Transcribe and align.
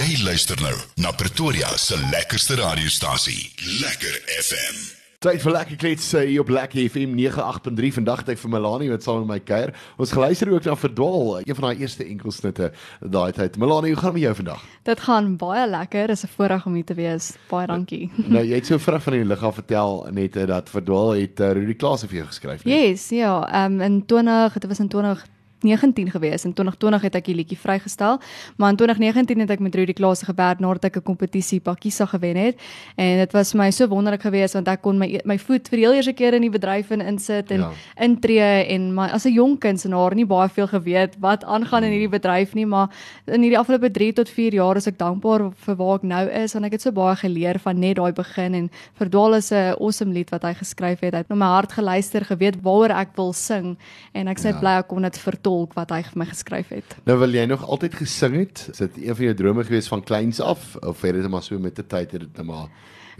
Jy 0.00 0.22
luister 0.24 0.56
nou 0.64 0.72
na 1.04 1.10
Pretoria 1.12 1.74
se 1.76 1.96
lekkerste 2.08 2.54
radiostasie, 2.56 3.50
Lekker 3.82 4.14
FM. 4.32 4.76
Tyd 5.20 5.42
vir 5.42 5.52
lekker 5.52 5.76
klets 5.82 6.06
sê 6.14 6.22
op 6.40 6.48
Lekker 6.48 6.86
FM 6.88 7.18
98.3 7.20 7.90
vandag 7.98 8.22
tyd 8.24 8.38
vir 8.40 8.52
Melanie 8.54 8.88
wat 8.88 9.04
saam 9.04 9.18
met 9.26 9.28
my 9.28 9.36
kuier. 9.44 9.74
Ons 10.00 10.14
geluister 10.16 10.48
ook 10.54 10.64
na 10.64 10.76
Verdwaal, 10.80 11.42
een 11.42 11.58
van 11.58 11.66
haar 11.68 11.82
eerste 11.82 12.06
enkelsnitte 12.06 12.70
daai 13.02 13.34
tyd. 13.36 13.58
Melanie, 13.60 13.92
hoe 13.92 14.00
gaan 14.00 14.14
dit 14.14 14.22
met 14.22 14.24
jou 14.30 14.32
vandag? 14.38 14.62
Dit 14.88 15.02
gaan 15.04 15.28
baie 15.42 15.66
lekker. 15.68 16.06
Dis 16.14 16.24
'n 16.24 16.32
voorreg 16.36 16.64
om 16.66 16.74
hier 16.74 16.88
te 16.88 16.94
wees. 16.94 17.36
Baie 17.50 17.66
dankie. 17.66 18.08
nou, 18.34 18.44
jy 18.44 18.54
het 18.54 18.66
so 18.66 18.78
vinnig 18.78 19.02
van 19.02 19.12
die 19.12 19.24
lig 19.24 19.42
af 19.44 19.54
vertel 19.54 20.06
net 20.12 20.36
eh, 20.36 20.46
dat 20.46 20.70
Verdwaal 20.70 21.12
het 21.20 21.40
uh, 21.40 21.52
Rudy 21.52 21.74
Klaas 21.74 22.06
vir 22.08 22.24
jou 22.24 22.26
geskryf. 22.26 22.64
Nee? 22.64 22.88
Yes, 22.88 23.10
ja. 23.10 23.44
Ehm 23.52 23.76
um, 23.76 23.80
in 23.80 24.06
20, 24.06 24.52
dit 24.52 24.66
was 24.66 24.80
in 24.80 24.88
20 24.88 25.26
2019 25.60 26.10
gewees. 26.10 26.44
In 26.44 26.52
2020 26.52 27.02
het 27.02 27.14
ek 27.14 27.28
die 27.28 27.34
liedjie 27.34 27.58
vrygestel, 27.58 28.20
maar 28.56 28.72
in 28.72 28.76
2019 28.80 29.44
het 29.44 29.50
ek 29.50 29.60
met 29.60 29.74
Rudy 29.74 29.92
Klase 29.92 30.24
gewerk 30.24 30.60
nadat 30.60 30.84
ek 30.84 30.96
'n 30.96 31.02
kompetisie 31.02 31.60
Pakisa 31.60 32.06
gewen 32.06 32.36
het. 32.36 32.56
En 32.96 33.18
dit 33.18 33.32
was 33.32 33.52
vir 33.52 33.60
my 33.60 33.70
so 33.70 33.88
wonderlik 33.88 34.22
geweest 34.22 34.54
want 34.54 34.68
ek 34.68 34.82
kon 34.82 34.98
my 34.98 35.20
my 35.24 35.38
voet 35.38 35.68
vir 35.68 35.76
die 35.76 35.86
heel 35.86 35.94
eerste 35.94 36.12
keer 36.12 36.34
in 36.34 36.42
die 36.42 36.50
bedryf 36.50 36.90
in 36.90 37.00
insit 37.00 37.50
en 37.50 37.60
ja. 37.60 37.70
intree 37.96 38.66
en 38.68 38.94
my 38.94 39.08
as 39.08 39.26
'n 39.26 39.32
jong 39.32 39.58
kunstenaar 39.58 40.14
nie 40.14 40.26
baie 40.26 40.48
veel 40.48 40.66
geweet 40.66 41.16
wat 41.20 41.44
aangaan 41.44 41.84
in 41.84 41.92
hierdie 41.92 42.18
bedryf 42.18 42.54
nie, 42.54 42.66
maar 42.66 42.88
in 43.26 43.42
hierdie 43.42 43.58
afgelope 43.58 43.90
3 43.90 44.12
tot 44.12 44.28
4 44.28 44.52
jaar 44.54 44.76
is 44.76 44.86
ek 44.86 44.98
dankbaar 44.98 45.52
vir 45.54 45.76
waar 45.76 45.96
ek 45.96 46.02
nou 46.02 46.28
is 46.28 46.52
want 46.52 46.64
ek 46.64 46.72
het 46.72 46.82
so 46.82 46.92
baie 46.92 47.16
geleer 47.16 47.58
van 47.58 47.78
net 47.78 47.96
daai 47.96 48.12
begin 48.12 48.54
en 48.54 48.70
Verdwaal 48.94 49.34
is 49.34 49.52
'n 49.52 49.74
awesome 49.80 50.12
lied 50.12 50.30
wat 50.30 50.42
hy 50.42 50.54
geskryf 50.54 51.00
het. 51.00 51.12
Hy 51.12 51.18
het 51.18 51.28
na 51.28 51.36
my 51.36 51.46
hart 51.46 51.72
geluister, 51.72 52.24
geweet 52.24 52.62
waaroor 52.62 52.90
ek 52.90 53.16
wil 53.16 53.32
sing 53.32 53.76
en 54.14 54.28
ek 54.28 54.38
sê 54.38 54.52
ja. 54.52 54.60
bly 54.60 54.78
ek 54.78 54.88
kon 54.88 55.02
dit 55.02 55.18
vertel 55.18 55.49
tolk 55.50 55.74
wat 55.78 55.90
hy 55.94 56.00
vir 56.06 56.22
my 56.22 56.28
geskryf 56.30 56.70
het. 56.74 56.96
Nou 57.08 57.18
wil 57.22 57.34
jy 57.34 57.48
nog 57.50 57.66
altyd 57.66 57.98
gesing 58.04 58.38
het? 58.44 58.68
Is 58.72 58.84
dit 58.86 59.02
een 59.02 59.18
van 59.18 59.30
jou 59.30 59.34
drome 59.42 59.66
gewees 59.66 59.90
van 59.90 60.06
kleins 60.06 60.40
af 60.40 60.76
of 60.80 61.04
het 61.06 61.18
dit 61.18 61.30
maar 61.30 61.46
so 61.46 61.58
met 61.58 61.76
die 61.76 61.86
tyd 61.86 62.16
het 62.16 62.26
dit 62.28 62.40
net 62.40 62.46
maar 62.46 62.70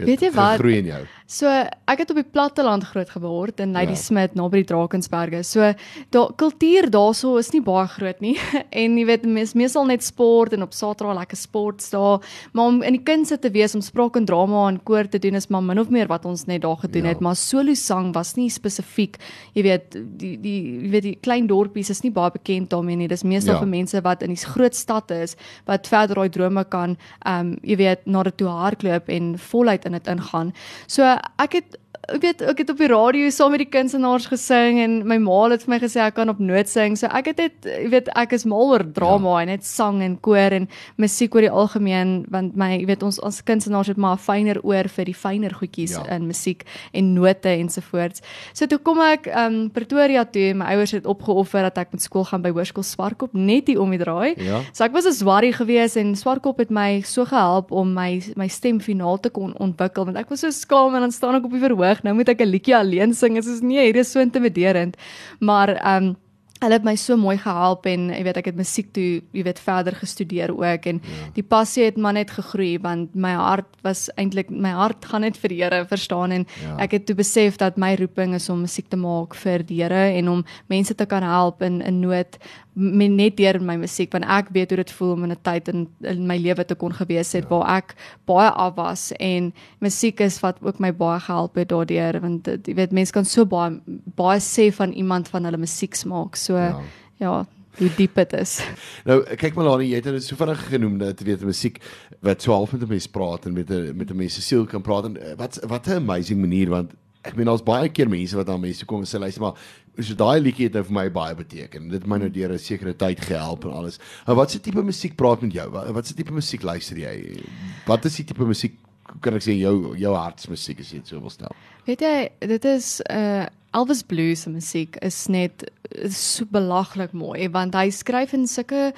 Weet 0.01 0.23
jy 0.25 0.31
wat? 0.33 0.57
Groei 0.57 0.77
in 0.79 0.87
jou. 0.89 1.01
So 1.31 1.47
ek 1.47 2.01
het 2.01 2.09
op 2.11 2.17
die 2.19 2.27
platteland 2.27 2.83
groot 2.89 3.07
geword 3.13 3.61
in 3.63 3.71
Lady 3.71 3.95
ja. 3.95 3.99
Smith 3.99 4.33
naby 4.35 4.65
die 4.65 4.67
Drakensberge. 4.67 5.45
So 5.47 5.69
daar 6.11 6.33
kultuur 6.35 6.89
daarso 6.91 7.37
is 7.39 7.53
nie 7.53 7.61
baie 7.63 7.87
groot 7.87 8.19
nie. 8.19 8.35
En 8.81 8.97
jy 8.99 9.05
weet 9.07 9.23
mens 9.27 9.53
meestal 9.55 9.87
net 9.87 10.03
sport 10.03 10.51
en 10.55 10.65
op 10.65 10.75
Saterdag 10.75 11.15
lekker 11.21 11.39
sport 11.39 11.83
daar, 11.91 12.23
maar 12.55 12.71
om 12.71 12.81
in 12.83 12.97
die 12.97 13.03
kunste 13.07 13.37
te 13.39 13.51
wees 13.51 13.75
om 13.75 13.83
spraak 13.83 14.17
en 14.19 14.27
drama 14.27 14.65
en 14.69 14.79
koor 14.87 15.07
te 15.11 15.19
doen 15.23 15.39
is 15.39 15.47
maar 15.51 15.63
min 15.63 15.79
of 15.79 15.91
meer 15.91 16.09
wat 16.11 16.25
ons 16.27 16.45
net 16.49 16.63
daar 16.65 16.79
gedoen 16.83 17.07
ja. 17.07 17.13
het, 17.13 17.23
maar 17.23 17.35
solo 17.39 17.75
sang 17.79 18.11
was 18.15 18.33
nie 18.35 18.49
spesifiek. 18.51 19.15
Jy 19.55 19.65
weet 19.67 19.97
die 20.19 20.33
die 20.41 20.57
jy 20.83 20.91
weet 20.95 21.07
die 21.07 21.15
klein 21.23 21.47
dorpies 21.47 21.93
is 21.93 22.03
nie 22.03 22.11
baie 22.11 22.31
bekend 22.35 22.71
daarmee 22.75 22.99
nie. 22.99 23.09
Dis 23.11 23.23
meestal 23.23 23.55
ja. 23.55 23.63
vir 23.63 23.71
mense 23.71 24.03
wat 24.03 24.27
in 24.27 24.35
die 24.35 24.41
groot 24.41 24.75
stad 24.75 25.11
is 25.15 25.37
wat 25.69 25.87
verder 25.91 26.19
daai 26.19 26.35
drome 26.35 26.67
kan 26.67 26.97
ehm 27.23 27.53
um, 27.53 27.55
jy 27.63 27.79
weet 27.79 28.05
na 28.05 28.23
dit 28.27 28.39
toe 28.39 28.51
hardloop 28.51 29.07
en 29.11 29.33
voluit 29.51 29.87
in 29.87 29.95
dit 29.95 30.11
ingaan. 30.11 30.55
So 30.91 31.07
ek 31.41 31.51
het 31.59 31.79
ek 32.15 32.21
weet 32.25 32.41
ek 32.51 32.61
het 32.63 32.71
op 32.73 32.79
die 32.81 32.89
radio 32.91 33.29
saam 33.33 33.53
met 33.53 33.63
die 33.63 33.69
kunstenaars 33.71 34.27
gesing 34.31 34.79
en 34.83 34.97
my 35.07 35.17
ma 35.21 35.39
het 35.51 35.63
vir 35.65 35.73
my 35.73 35.79
gesê 35.81 36.01
ek 36.03 36.15
kan 36.17 36.29
op 36.31 36.39
noot 36.43 36.69
sing. 36.69 36.97
So 36.99 37.07
ek 37.07 37.31
het 37.31 37.41
net 37.41 37.67
jy 37.67 37.89
weet 37.93 38.11
ek 38.17 38.35
is 38.37 38.45
mal 38.49 38.73
oor 38.73 38.83
drama 38.83 39.37
ja. 39.37 39.43
en 39.43 39.51
net 39.53 39.65
sang 39.67 40.01
en 40.05 40.17
koor 40.23 40.55
en 40.57 40.67
musiek 41.01 41.35
oor 41.35 41.45
die 41.47 41.51
algemeen 41.51 42.13
want 42.33 42.55
my 42.59 42.73
jy 42.75 42.85
weet 42.89 43.05
ons 43.07 43.19
as 43.25 43.41
kunstenaars 43.47 43.91
het 43.93 43.97
maar 44.01 44.17
'n 44.17 44.23
fyner 44.25 44.59
oor 44.63 44.87
vir 44.87 45.05
die 45.05 45.15
fyner 45.15 45.53
goedjies 45.53 45.95
ja. 45.97 46.05
in 46.15 46.27
musiek 46.27 46.65
en 46.93 47.13
note 47.13 47.49
ensovoorts. 47.49 48.21
So 48.53 48.67
toe 48.67 48.79
kom 48.79 49.01
ek 49.01 49.27
um 49.27 49.69
Pretoria 49.71 50.25
toe 50.25 50.51
en 50.51 50.57
my 50.57 50.75
ouers 50.75 50.91
het 50.91 51.05
opgeoffer 51.05 51.63
dat 51.69 51.77
ek 51.77 51.91
met 51.91 52.01
skool 52.01 52.25
gaan 52.25 52.41
by 52.41 52.51
Hoërskool 52.51 52.83
Swartkop 52.83 53.33
net 53.33 53.67
hier 53.67 53.81
om 53.81 53.89
die 53.89 53.99
draai. 53.99 54.35
Ja. 54.37 54.61
So 54.73 54.83
ek 54.83 54.93
was 54.93 55.05
'n 55.05 55.13
swarrie 55.13 55.53
gewees 55.53 55.95
en 55.95 56.15
Swartkop 56.15 56.57
het 56.59 56.69
my 56.69 57.01
so 57.01 57.25
gehelp 57.25 57.71
om 57.71 57.93
my 57.93 58.21
my 58.35 58.47
stem 58.47 58.79
finaal 58.79 59.19
te 59.19 59.29
kon 59.29 59.53
ontwikkel 59.57 60.05
want 60.05 60.17
ek 60.17 60.29
was 60.29 60.39
so 60.39 60.49
skaam 60.49 60.95
en 60.95 61.01
dan 61.01 61.11
staan 61.11 61.35
ek 61.35 61.45
op 61.45 61.51
die 61.51 61.59
verhoog 61.59 62.00
nou 62.03 62.15
moet 62.15 62.29
ek 62.29 62.41
'n 62.41 62.51
liedjie 62.51 62.77
alleen 62.77 63.13
sing. 63.13 63.35
Dit 63.35 63.45
is 63.45 63.61
nie 63.61 63.79
hier 63.79 63.95
is 63.95 64.11
so 64.11 64.19
intimiderend. 64.19 64.97
Maar 65.39 65.75
ehm 65.75 66.03
um, 66.03 66.15
hulle 66.61 66.77
het 66.77 66.85
my 66.85 66.93
so 66.99 67.17
mooi 67.17 67.37
gehelp 67.41 67.87
en 67.89 68.09
jy 68.13 68.21
weet 68.25 68.37
ek 68.41 68.51
het 68.51 68.57
musiek 68.59 68.91
toe 68.93 69.21
jy 69.33 69.45
weet 69.47 69.61
verder 69.61 69.95
gestudeer 69.97 70.53
ook 70.53 70.85
en 70.91 70.99
ja. 71.01 71.29
die 71.33 71.45
passie 71.45 71.87
het 71.87 71.97
maar 71.97 72.13
net 72.13 72.33
gegroei 72.35 72.75
want 72.83 73.15
my 73.17 73.33
hart 73.37 73.69
was 73.85 74.07
eintlik 74.21 74.51
my 74.53 74.73
hart 74.77 75.07
gaan 75.09 75.25
net 75.25 75.39
vir 75.41 75.53
die 75.53 75.61
Here 75.61 75.81
verstaan 75.89 76.35
en 76.37 76.45
ja. 76.61 76.75
ek 76.85 76.97
het 76.97 77.07
toe 77.09 77.17
besef 77.17 77.57
dat 77.61 77.81
my 77.81 77.95
roeping 77.99 78.35
is 78.37 78.49
om 78.53 78.61
musiek 78.65 78.89
te 78.93 78.99
maak 78.99 79.33
vir 79.41 79.65
die 79.65 79.81
Here 79.81 80.11
en 80.19 80.29
om 80.29 80.45
mense 80.69 80.95
te 80.97 81.09
kan 81.09 81.25
help 81.25 81.65
in 81.65 81.81
in 81.81 82.01
nood 82.05 82.37
net 82.73 83.35
deur 83.37 83.59
my 83.59 83.75
musiek 83.75 84.11
want 84.15 84.25
ek 84.31 84.51
weet 84.55 84.71
hoe 84.71 84.79
dit 84.79 84.91
voel 84.95 85.11
om 85.11 85.23
in 85.23 85.31
'n 85.31 85.41
tyd 85.43 85.67
in 85.67 85.87
in 86.01 86.27
my 86.27 86.37
lewe 86.37 86.65
te 86.65 86.75
kon 86.75 86.93
gewees 86.93 87.33
het 87.33 87.43
ja. 87.43 87.49
waar 87.49 87.77
ek 87.77 87.95
baie 88.25 88.49
af 88.49 88.75
was 88.75 89.11
en 89.19 89.53
musiek 89.79 90.19
is 90.19 90.39
wat 90.39 90.57
ook 90.61 90.79
my 90.79 90.91
baie 90.91 91.19
gehelp 91.19 91.55
het 91.55 91.69
daardeur 91.69 92.21
want 92.21 92.47
jy 92.47 92.75
weet 92.75 92.91
mense 92.91 93.11
kan 93.11 93.25
so 93.25 93.45
baie 93.45 93.81
baie 94.15 94.39
sê 94.39 94.71
van 94.71 94.91
iemand 94.91 95.27
van 95.27 95.43
hulle 95.43 95.57
musiek 95.57 95.95
smaak 95.95 96.35
so 96.35 96.55
ja, 96.57 96.79
ja 97.19 97.45
hoe 97.77 97.89
diep 97.95 98.15
dit 98.15 98.33
is. 98.33 98.59
Nou 99.07 99.21
kyk 99.23 99.55
maar 99.55 99.65
Lani, 99.65 99.89
jy 99.89 99.99
het 100.01 100.09
dit 100.11 100.23
so 100.23 100.35
vinnig 100.35 100.63
genoem 100.69 100.97
dat 101.01 101.19
jy 101.19 101.31
weet 101.31 101.45
musiek 101.47 101.79
wat 102.21 102.41
so 102.41 102.53
half 102.53 102.73
met 102.75 102.83
'n 102.83 102.87
mens 102.87 103.07
praat 103.07 103.45
en 103.45 103.53
met 103.53 103.69
'n 103.69 103.95
met 103.95 104.11
'n 104.11 104.15
mens 104.15 104.33
se 104.33 104.41
siel 104.41 104.65
kan 104.65 104.81
praat 104.81 105.05
en 105.05 105.17
eh, 105.17 105.35
wat 105.37 105.59
wat 105.67 105.87
'n 105.87 106.03
amazing 106.03 106.39
manier 106.39 106.69
want 106.69 106.91
ek 107.21 107.35
meen 107.35 107.45
daar's 107.45 107.63
baie 107.63 107.89
keer 107.89 108.09
mense 108.09 108.35
wat 108.35 108.49
aan 108.49 108.59
mense 108.59 108.85
kom 108.85 108.99
en 108.99 109.07
sê 109.07 109.19
luister 109.19 109.41
maar 109.41 109.57
so 109.99 110.15
daai 110.15 110.39
liedjie 110.39 110.69
het 110.69 110.77
nou 110.77 110.83
vir 110.87 110.95
my 110.95 111.07
baie 111.11 111.35
beteken. 111.35 111.89
Dit 111.91 112.01
het 112.01 112.07
my 112.09 112.17
nou 112.17 112.29
deur 112.29 112.53
'n 112.53 112.59
sekere 112.59 112.93
tyd 112.93 113.19
gehelp 113.19 113.65
en 113.65 113.71
alles. 113.71 113.99
Maar 114.25 114.35
wat 114.35 114.51
se 114.51 114.59
tipe 114.59 114.83
musiek 114.83 115.15
praat 115.15 115.41
met 115.41 115.53
jou? 115.53 115.69
Wat, 115.69 115.89
wat 115.89 116.07
se 116.07 116.13
tipe 116.13 116.31
musiek 116.31 116.61
luister 116.61 116.97
jy? 116.97 117.43
Wat 117.85 118.05
is 118.05 118.15
die 118.15 118.25
tipe 118.25 118.45
musiek 118.45 118.77
kan 119.19 119.33
ek 119.33 119.43
sê 119.43 119.57
jou 119.59 119.95
jou 119.97 120.13
hartsmusiek 120.15 120.79
as 120.79 120.91
jy 120.91 121.01
dit 121.01 121.07
so 121.07 121.19
wil 121.19 121.29
stel? 121.29 121.55
Weet 121.85 122.01
jy, 122.01 122.29
dit 122.39 122.65
is 122.65 123.01
'n 123.09 123.17
uh, 123.17 123.45
Elvis 123.71 124.03
Blues 124.03 124.41
se 124.41 124.49
musiek 124.49 124.97
is 125.01 125.27
net 125.27 125.63
so 126.11 126.47
belaglik 126.51 127.13
mooi 127.15 127.47
want 127.51 127.75
hy 127.75 127.89
skryf 127.93 128.35
in 128.37 128.47
sulke 128.47 128.91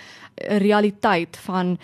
realiteit 0.61 1.37
van 1.45 1.77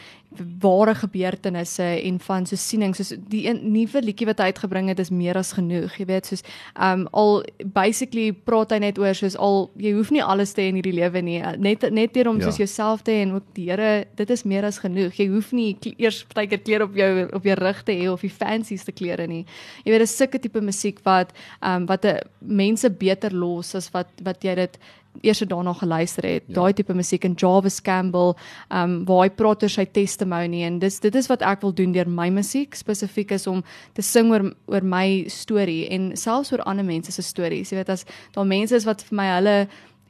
ware 0.62 0.94
gebeurtenisse 0.96 1.84
en 1.84 2.20
van 2.22 2.46
so 2.46 2.58
siening 2.60 2.94
soos 2.96 3.10
die 3.32 3.50
nuwe 3.50 4.02
liedjie 4.04 4.28
wat 4.30 4.42
hy 4.44 4.52
uitgebring 4.52 4.92
het 4.92 5.00
is 5.02 5.10
meer 5.10 5.38
as 5.40 5.56
genoeg 5.58 5.96
jy 5.98 6.06
weet 6.10 6.30
soos 6.30 6.44
um 6.78 7.08
al 7.18 7.42
basically 7.74 8.30
praat 8.46 8.76
hy 8.76 8.80
net 8.84 9.02
oor 9.02 9.18
soos 9.18 9.38
al 9.42 9.72
jy 9.82 9.96
hoef 9.98 10.12
nie 10.14 10.22
alles 10.22 10.54
te 10.54 10.62
hê 10.62 10.70
in 10.70 10.78
hierdie 10.78 10.94
lewe 11.00 11.24
nie 11.26 11.40
net 11.58 11.88
net 11.96 12.14
deur 12.14 12.30
om 12.30 12.42
ja. 12.42 12.46
soos 12.46 12.62
jouself 12.62 13.02
te 13.06 13.16
hê 13.18 13.24
en 13.26 13.40
ook 13.40 13.48
die 13.58 13.68
Here 13.70 14.06
dit 14.18 14.32
is 14.34 14.46
meer 14.50 14.66
as 14.66 14.80
genoeg 14.82 15.18
jy 15.18 15.28
hoef 15.34 15.52
nie 15.54 15.72
eers 15.98 16.22
partykeer 16.30 16.62
klere 16.66 16.90
op 16.90 16.96
jou 16.98 17.10
op 17.38 17.50
jou 17.50 17.58
rug 17.60 17.82
te 17.86 17.98
hê 17.98 18.08
of 18.14 18.26
die 18.26 18.34
fancyste 18.34 18.94
klere 18.94 19.28
nie 19.30 19.44
jy 19.84 19.94
weet 19.94 20.06
dis 20.06 20.16
sulke 20.22 20.42
tipe 20.42 20.62
musiek 20.62 21.02
wat 21.10 21.34
um 21.66 21.90
wat 21.90 22.06
'n 22.06 22.22
mense 22.80 22.98
beter 22.98 23.34
los 23.34 23.76
as 23.76 23.90
wat 23.94 24.08
wat 24.24 24.44
jy 24.44 24.56
dit 24.56 24.80
eers 25.24 25.42
daarna 25.50 25.74
geluister 25.74 26.24
het. 26.24 26.44
Ja. 26.48 26.54
Daai 26.62 26.74
tipe 26.74 26.94
musiek 26.94 27.26
en 27.26 27.36
Jarvis 27.36 27.82
Campbell, 27.82 28.36
ehm 28.70 28.84
um, 28.84 29.06
waar 29.06 29.26
hy 29.26 29.30
praat 29.30 29.64
oor 29.64 29.70
sy 29.70 29.86
testimony 29.86 30.62
en 30.64 30.80
dis 30.80 31.00
dit 31.00 31.16
is 31.16 31.28
wat 31.28 31.42
ek 31.42 31.62
wil 31.62 31.74
doen 31.74 31.92
deur 31.92 32.08
my 32.08 32.30
musiek 32.30 32.76
spesifiek 32.76 33.32
is 33.32 33.48
om 33.48 33.64
te 33.96 34.02
sing 34.02 34.32
oor 34.32 34.54
oor 34.68 34.84
my 34.84 35.26
storie 35.28 35.90
en 35.90 36.16
selfs 36.16 36.54
oor 36.54 36.64
ander 36.66 36.86
mense 36.86 37.12
se 37.12 37.22
stories. 37.22 37.72
Jy 37.72 37.82
weet 37.82 37.90
as 37.90 38.06
daar 38.36 38.46
mense 38.48 38.76
is 38.76 38.86
wat 38.86 39.02
vir 39.02 39.16
my 39.16 39.28
hulle 39.36 39.58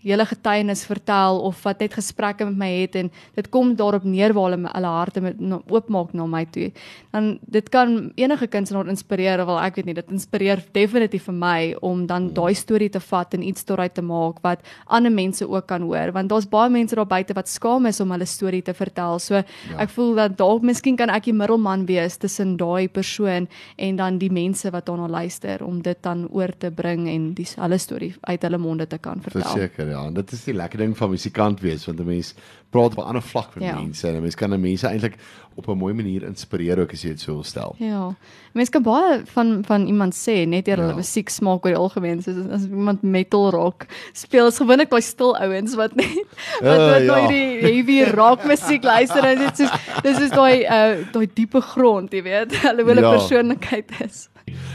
hele 0.03 0.25
getuienis 0.25 0.85
vertel 0.87 1.41
of 1.43 1.59
wat 1.65 1.81
net 1.83 1.95
gesprekke 1.97 2.45
met 2.47 2.57
my 2.59 2.69
het 2.71 2.95
en 2.99 3.09
dit 3.35 3.49
kom 3.51 3.73
daarop 3.75 4.05
neer 4.07 4.33
waar 4.35 4.53
hulle 4.53 4.71
hulle 4.71 4.91
harte 4.93 5.23
met 5.23 5.39
oopmaak 5.67 6.13
na 6.15 6.27
my 6.29 6.45
toe. 6.53 6.69
Dan 7.11 7.31
dit 7.51 7.69
kan 7.69 8.11
enige 8.15 8.47
kunstenaar 8.47 8.87
inspireer, 8.87 9.43
wel 9.45 9.59
ek 9.59 9.79
weet 9.79 9.89
nie, 9.89 9.97
dit 9.97 10.13
inspireer 10.13 10.63
definitief 10.75 11.27
vir 11.27 11.35
my 11.35 11.59
om 11.85 12.05
dan 12.07 12.29
daai 12.33 12.53
storie 12.55 12.89
te 12.89 13.01
vat 13.03 13.35
en 13.35 13.43
iets 13.43 13.65
daaruit 13.67 13.93
te 13.93 14.05
maak 14.05 14.39
wat 14.45 14.63
ander 14.87 15.11
mense 15.11 15.47
ook 15.47 15.67
kan 15.67 15.83
hoor, 15.83 16.13
want 16.15 16.31
daar's 16.31 16.47
baie 16.49 16.71
mense 16.71 16.95
daar 16.95 17.09
buite 17.09 17.35
wat 17.35 17.51
skaam 17.51 17.89
is 17.89 17.99
om 17.99 18.11
hulle 18.15 18.27
storie 18.27 18.61
te 18.63 18.73
vertel. 18.73 19.19
So 19.19 19.35
ja. 19.41 19.45
ek 19.77 19.91
voel 19.95 20.15
dat 20.15 20.37
dalk 20.39 20.63
miskien 20.63 20.97
kan 20.99 21.11
ek 21.11 21.27
die 21.27 21.35
middelman 21.35 21.85
wees 21.89 22.17
tussen 22.17 22.55
daai 22.57 22.87
persoon 22.87 23.49
en 23.77 23.99
dan 23.99 24.19
die 24.21 24.31
mense 24.31 24.71
wat 24.71 24.87
daarna 24.87 25.09
luister 25.11 25.63
om 25.65 25.81
dit 25.83 25.97
dan 26.03 26.27
oor 26.31 26.55
te 26.57 26.71
bring 26.71 27.07
en 27.11 27.33
die 27.35 27.47
hulle 27.59 27.77
storie 27.81 28.13
uit 28.21 28.47
hulle 28.47 28.61
monde 28.61 28.87
te 28.87 28.97
kan 28.97 29.19
vertel. 29.21 29.43
Verseker 29.43 29.88
ja, 29.89 30.05
en 30.05 30.13
dit 30.13 30.31
is 30.31 30.43
die 30.43 30.53
lekker 30.53 30.79
ding 30.79 30.97
van 30.97 31.09
musikant 31.09 31.61
wees 31.61 31.85
want 31.85 31.99
'n 31.99 32.05
mens 32.05 32.33
praat 32.69 32.91
op 32.93 33.03
'n 33.03 33.07
ander 33.07 33.21
vlak 33.21 33.55
met 33.55 33.63
ja. 33.63 33.75
mense 33.75 34.07
en 34.07 34.15
'n 34.15 34.21
mens 34.21 34.35
kan 34.35 34.53
'n 34.53 34.61
mense 34.61 34.87
eintlik 34.87 35.17
op 35.55 35.67
'n 35.67 35.77
mooi 35.77 35.93
manier 35.93 36.23
inspireer 36.23 36.79
ook 36.79 36.91
as 36.93 37.01
jy 37.01 37.09
dit 37.09 37.19
so 37.19 37.41
stel. 37.41 37.75
Ja. 37.77 38.15
Mense 38.53 38.71
kan 38.71 38.83
baie 38.83 39.21
van 39.25 39.63
van 39.65 39.87
iemand 39.87 40.15
sê 40.15 40.47
net 40.47 40.65
deur 40.65 40.77
hulle 40.77 40.89
ja. 40.89 40.95
musiek 40.95 41.29
smaak 41.29 41.65
oor 41.65 41.73
die 41.73 41.79
algemeen 41.79 42.21
soos 42.21 42.47
as 42.51 42.63
iemand 42.63 43.01
metal 43.01 43.49
rock 43.51 43.85
speel 44.13 44.47
is 44.47 44.57
gewoonlik 44.57 44.89
daai 44.89 45.01
stil 45.01 45.35
ouens 45.37 45.75
wat 45.75 45.95
net 45.95 46.25
wat 46.61 46.79
uh, 46.79 47.05
ja. 47.05 47.13
daai 47.13 47.61
heavy 47.61 48.03
rock 48.03 48.45
musiek 48.45 48.83
luister 48.83 49.23
en 49.23 49.37
dit 49.37 49.59
is 49.59 49.71
dis 50.01 50.19
is 50.19 50.29
daai 50.29 50.63
uh 50.63 51.11
daai 51.11 51.27
diepe 51.33 51.61
grond, 51.61 52.13
jy 52.13 52.23
weet, 52.23 52.55
hulle 52.67 52.85
hulle 52.85 53.01
ja. 53.01 53.11
persoonlikheid 53.15 53.91
is. 54.05 54.27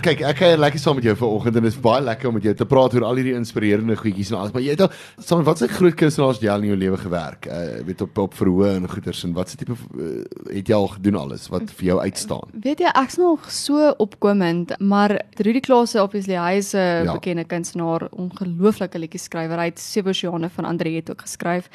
Kyk, 0.02 0.20
ek 0.20 0.36
kuier 0.36 0.58
lekker 0.58 0.80
saam 0.80 0.94
met 0.96 1.04
jou 1.04 1.14
vanoggend 1.16 1.56
en 1.56 1.62
dit 1.62 1.72
is 1.72 1.80
baie 1.80 2.02
lekker 2.02 2.28
om 2.28 2.34
met 2.34 2.42
jou 2.42 2.54
te 2.54 2.66
praat 2.66 2.94
oor 2.94 3.04
al 3.04 3.14
hierdie 3.16 3.34
inspirerende 3.34 3.96
goedjies 3.96 4.30
en 4.30 4.38
alles. 4.38 4.52
Maar 4.52 4.62
jy 4.62 4.70
het 4.70 4.80
al 4.80 4.90
saam 5.18 5.42
wat 5.44 5.58
se 5.58 5.68
groot 5.68 5.94
kunstenaars 5.94 6.40
jy 6.40 6.48
al 6.48 6.62
in 6.62 6.68
jou 6.72 6.76
lewe 6.78 6.96
gewerk? 6.96 7.46
Uh 7.46 7.82
weet 7.84 8.00
op 8.02 8.18
op 8.18 8.34
verhoë 8.34 8.76
en 8.76 8.88
goeters 8.88 9.24
en 9.24 9.32
wat 9.34 9.48
se 9.50 9.56
tipe 9.56 9.72
uh, 9.72 10.24
het 10.54 10.68
jy 10.68 10.74
al 10.74 10.88
gedoen 10.88 11.16
alles 11.16 11.48
wat 11.48 11.70
vir 11.78 11.84
jou 11.86 11.98
uitstaan? 12.00 12.48
Weet 12.62 12.78
jy, 12.80 12.90
ek's 12.94 13.16
nog 13.16 13.50
so 13.52 13.94
opkomend, 13.98 14.74
maar 14.80 15.20
Rudy 15.38 15.60
Klase 15.60 16.02
obviously 16.02 16.34
hy 16.36 16.56
is 16.58 16.72
'n 16.74 17.04
Ja. 17.04 17.12
bekende 17.12 17.44
kunstenaar, 17.44 18.08
ongelooflike 18.10 18.98
liedjie 18.98 19.20
skrywer. 19.20 19.58
Hy 19.58 19.64
het 19.64 19.78
Sebastiane 19.78 20.48
van 20.50 20.64
Andre 20.64 20.90
het 20.94 21.10
ook 21.10 21.20
geskryf. 21.20 21.68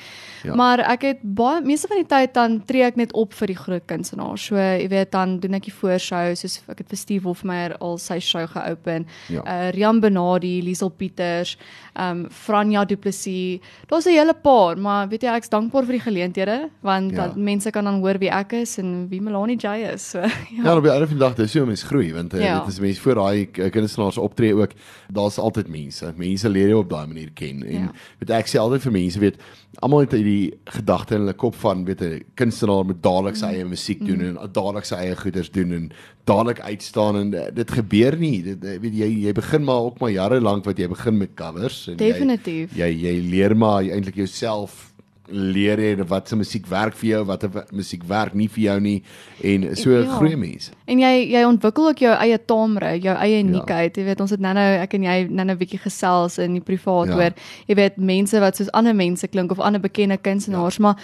Ja. 0.44 0.56
Maar 0.56 0.80
ek 0.80 1.02
het 1.02 1.18
baie 1.22 1.62
meeste 1.62 1.88
van 1.88 1.98
die 1.98 2.06
tyd 2.08 2.34
dan 2.34 2.62
tree 2.66 2.84
ek 2.84 2.96
net 2.96 3.14
op 3.14 3.34
vir 3.34 3.48
die 3.48 3.56
groot 3.56 3.86
kunstenaars. 3.86 4.46
So 4.46 4.56
jy 4.56 4.88
weet 4.90 5.12
dan 5.12 5.40
doen 5.40 5.54
ek 5.54 5.64
die 5.66 5.74
voorshows, 5.74 6.40
soos 6.40 6.62
ek 6.68 6.78
het 6.78 6.88
vir 6.90 6.98
Steve 6.98 7.28
Hofmeyer 7.28 7.78
al 7.80 7.89
sy 7.98 8.20
show 8.20 8.48
geopen. 8.48 9.06
Ja. 9.28 9.42
Uh 9.46 9.70
Rian 9.72 10.00
Benadi, 10.00 10.62
Liesel 10.64 10.90
Pieters, 10.90 11.58
um 12.00 12.28
Franja 12.30 12.86
Du 12.86 12.96
Plessis. 12.98 13.60
Daar's 13.88 14.06
'n 14.06 14.10
hele 14.12 14.34
paar, 14.34 14.78
maar 14.78 15.08
weet 15.10 15.22
jy 15.24 15.36
ek's 15.36 15.50
dankbaar 15.50 15.84
vir 15.86 15.94
die 15.98 16.02
geleenthede 16.12 16.70
want 16.82 17.12
Ja. 17.12 17.18
dat 17.28 17.36
mense 17.36 17.72
kan 17.72 17.84
dan 17.84 18.00
hoor 18.02 18.18
wie 18.20 18.30
ek 18.30 18.52
is 18.54 18.78
en 18.78 19.08
wie 19.10 19.22
Melanie 19.22 19.58
J 19.58 19.68
is. 19.94 20.10
So, 20.10 20.20
ja. 20.56 20.64
Ja, 20.64 20.78
op 20.78 20.84
die 20.84 20.92
einde 20.92 21.08
van 21.08 21.18
die 21.18 21.26
dag 21.26 21.36
dis 21.36 21.54
hoe 21.54 21.66
mens 21.66 21.84
groei 21.84 22.14
want 22.14 22.34
uh, 22.34 22.42
Ja. 22.42 22.60
dit 22.60 22.68
is 22.68 22.80
mense 22.80 23.02
voor 23.02 23.16
daai 23.16 23.50
uh, 23.58 23.70
kunstenaars 23.72 24.18
optree 24.18 24.54
ook. 24.56 24.72
Daar's 25.12 25.38
altyd 25.38 25.68
mense. 25.68 26.14
Mense 26.16 26.50
leer 26.50 26.68
jou 26.68 26.80
op 26.84 26.90
daai 26.90 27.08
manier 27.08 27.32
ken 27.34 27.64
en 27.66 27.72
Ja. 27.74 27.92
weet 28.20 28.30
ek 28.30 28.48
sê 28.48 28.60
altyd 28.60 28.82
vir 28.82 28.92
mense 28.92 29.20
weet 29.20 29.36
almal 29.80 30.00
het 30.00 30.12
hierdie 30.12 30.54
gedagte 30.66 31.16
in 31.16 31.22
hulle 31.22 31.34
kop 31.34 31.56
van 31.56 31.86
weet 31.86 32.02
'n 32.02 32.24
kunstenaar 32.36 32.86
moet 32.86 33.02
dadelik 33.04 33.36
sy 33.36 33.46
eie 33.46 33.66
musiek 33.66 34.00
doen 34.06 34.22
en 34.22 34.34
dadelik 34.52 34.86
sy 34.86 34.96
eie 34.96 35.16
goeders 35.16 35.50
doen 35.52 35.72
en 35.72 35.92
dadelik 36.26 36.60
uitstaan 36.60 37.16
en 37.18 37.30
dit 37.54 37.72
gebeur 37.80 38.18
nie. 38.20 38.42
Dit 38.44 38.64
weet 38.84 38.94
jy 39.02 39.10
jy 39.26 39.34
begin 39.38 39.64
maar 39.68 39.88
ook 39.88 40.00
maar 40.04 40.12
jare 40.14 40.40
lank 40.44 40.68
wat 40.68 40.78
jy 40.80 40.88
begin 40.92 41.18
met 41.18 41.34
covers 41.40 41.88
en 41.92 41.98
Definitief. 42.00 42.76
jy 42.76 42.92
jy, 42.92 43.08
jy 43.08 43.16
leer 43.32 43.56
maar 43.58 43.84
eintlik 43.88 44.16
jouself 44.26 44.89
leer 45.32 45.80
jy 45.80 45.96
wat 46.08 46.28
se 46.28 46.36
musiek 46.36 46.66
werk 46.68 46.94
vir 46.96 47.10
jou, 47.10 47.26
watter 47.26 47.50
wa- 47.50 47.66
musiek 47.72 48.04
werk 48.04 48.34
nie 48.36 48.48
vir 48.48 48.64
jou 48.64 48.80
nie 48.80 49.04
en 49.44 49.76
so 49.76 49.90
Ja. 49.92 50.06
groei 50.18 50.36
mense. 50.36 50.72
En 50.88 51.00
jy 51.00 51.30
jy 51.32 51.44
ontwikkel 51.46 51.88
ook 51.90 51.98
jou 52.00 52.14
eie 52.16 52.38
taamre, 52.46 53.00
jou 53.02 53.16
eie 53.18 53.44
uniekheid. 53.44 53.96
Ja. 53.98 54.02
Jy 54.02 54.06
weet 54.08 54.22
ons 54.22 54.30
het 54.32 54.40
nou-nou 54.40 54.80
ek 54.82 54.94
en 54.94 55.04
jy 55.04 55.28
nou-nou 55.30 55.56
'n 55.56 55.58
bietjie 55.60 55.80
gesels 55.80 56.38
in 56.40 56.54
die 56.54 56.62
privaat 56.62 57.08
Ja. 57.08 57.14
ja. 57.14 57.18
oor 57.18 57.34
jy 57.68 57.76
weet 57.76 57.98
mense 57.98 58.40
wat 58.40 58.56
soos 58.58 58.72
ander 58.72 58.94
mense 58.96 59.28
klink 59.28 59.52
of 59.52 59.60
ander 59.60 59.80
bekende 59.82 60.18
kunstenaars, 60.18 60.78
ja. 60.78 60.82
maar 60.82 60.96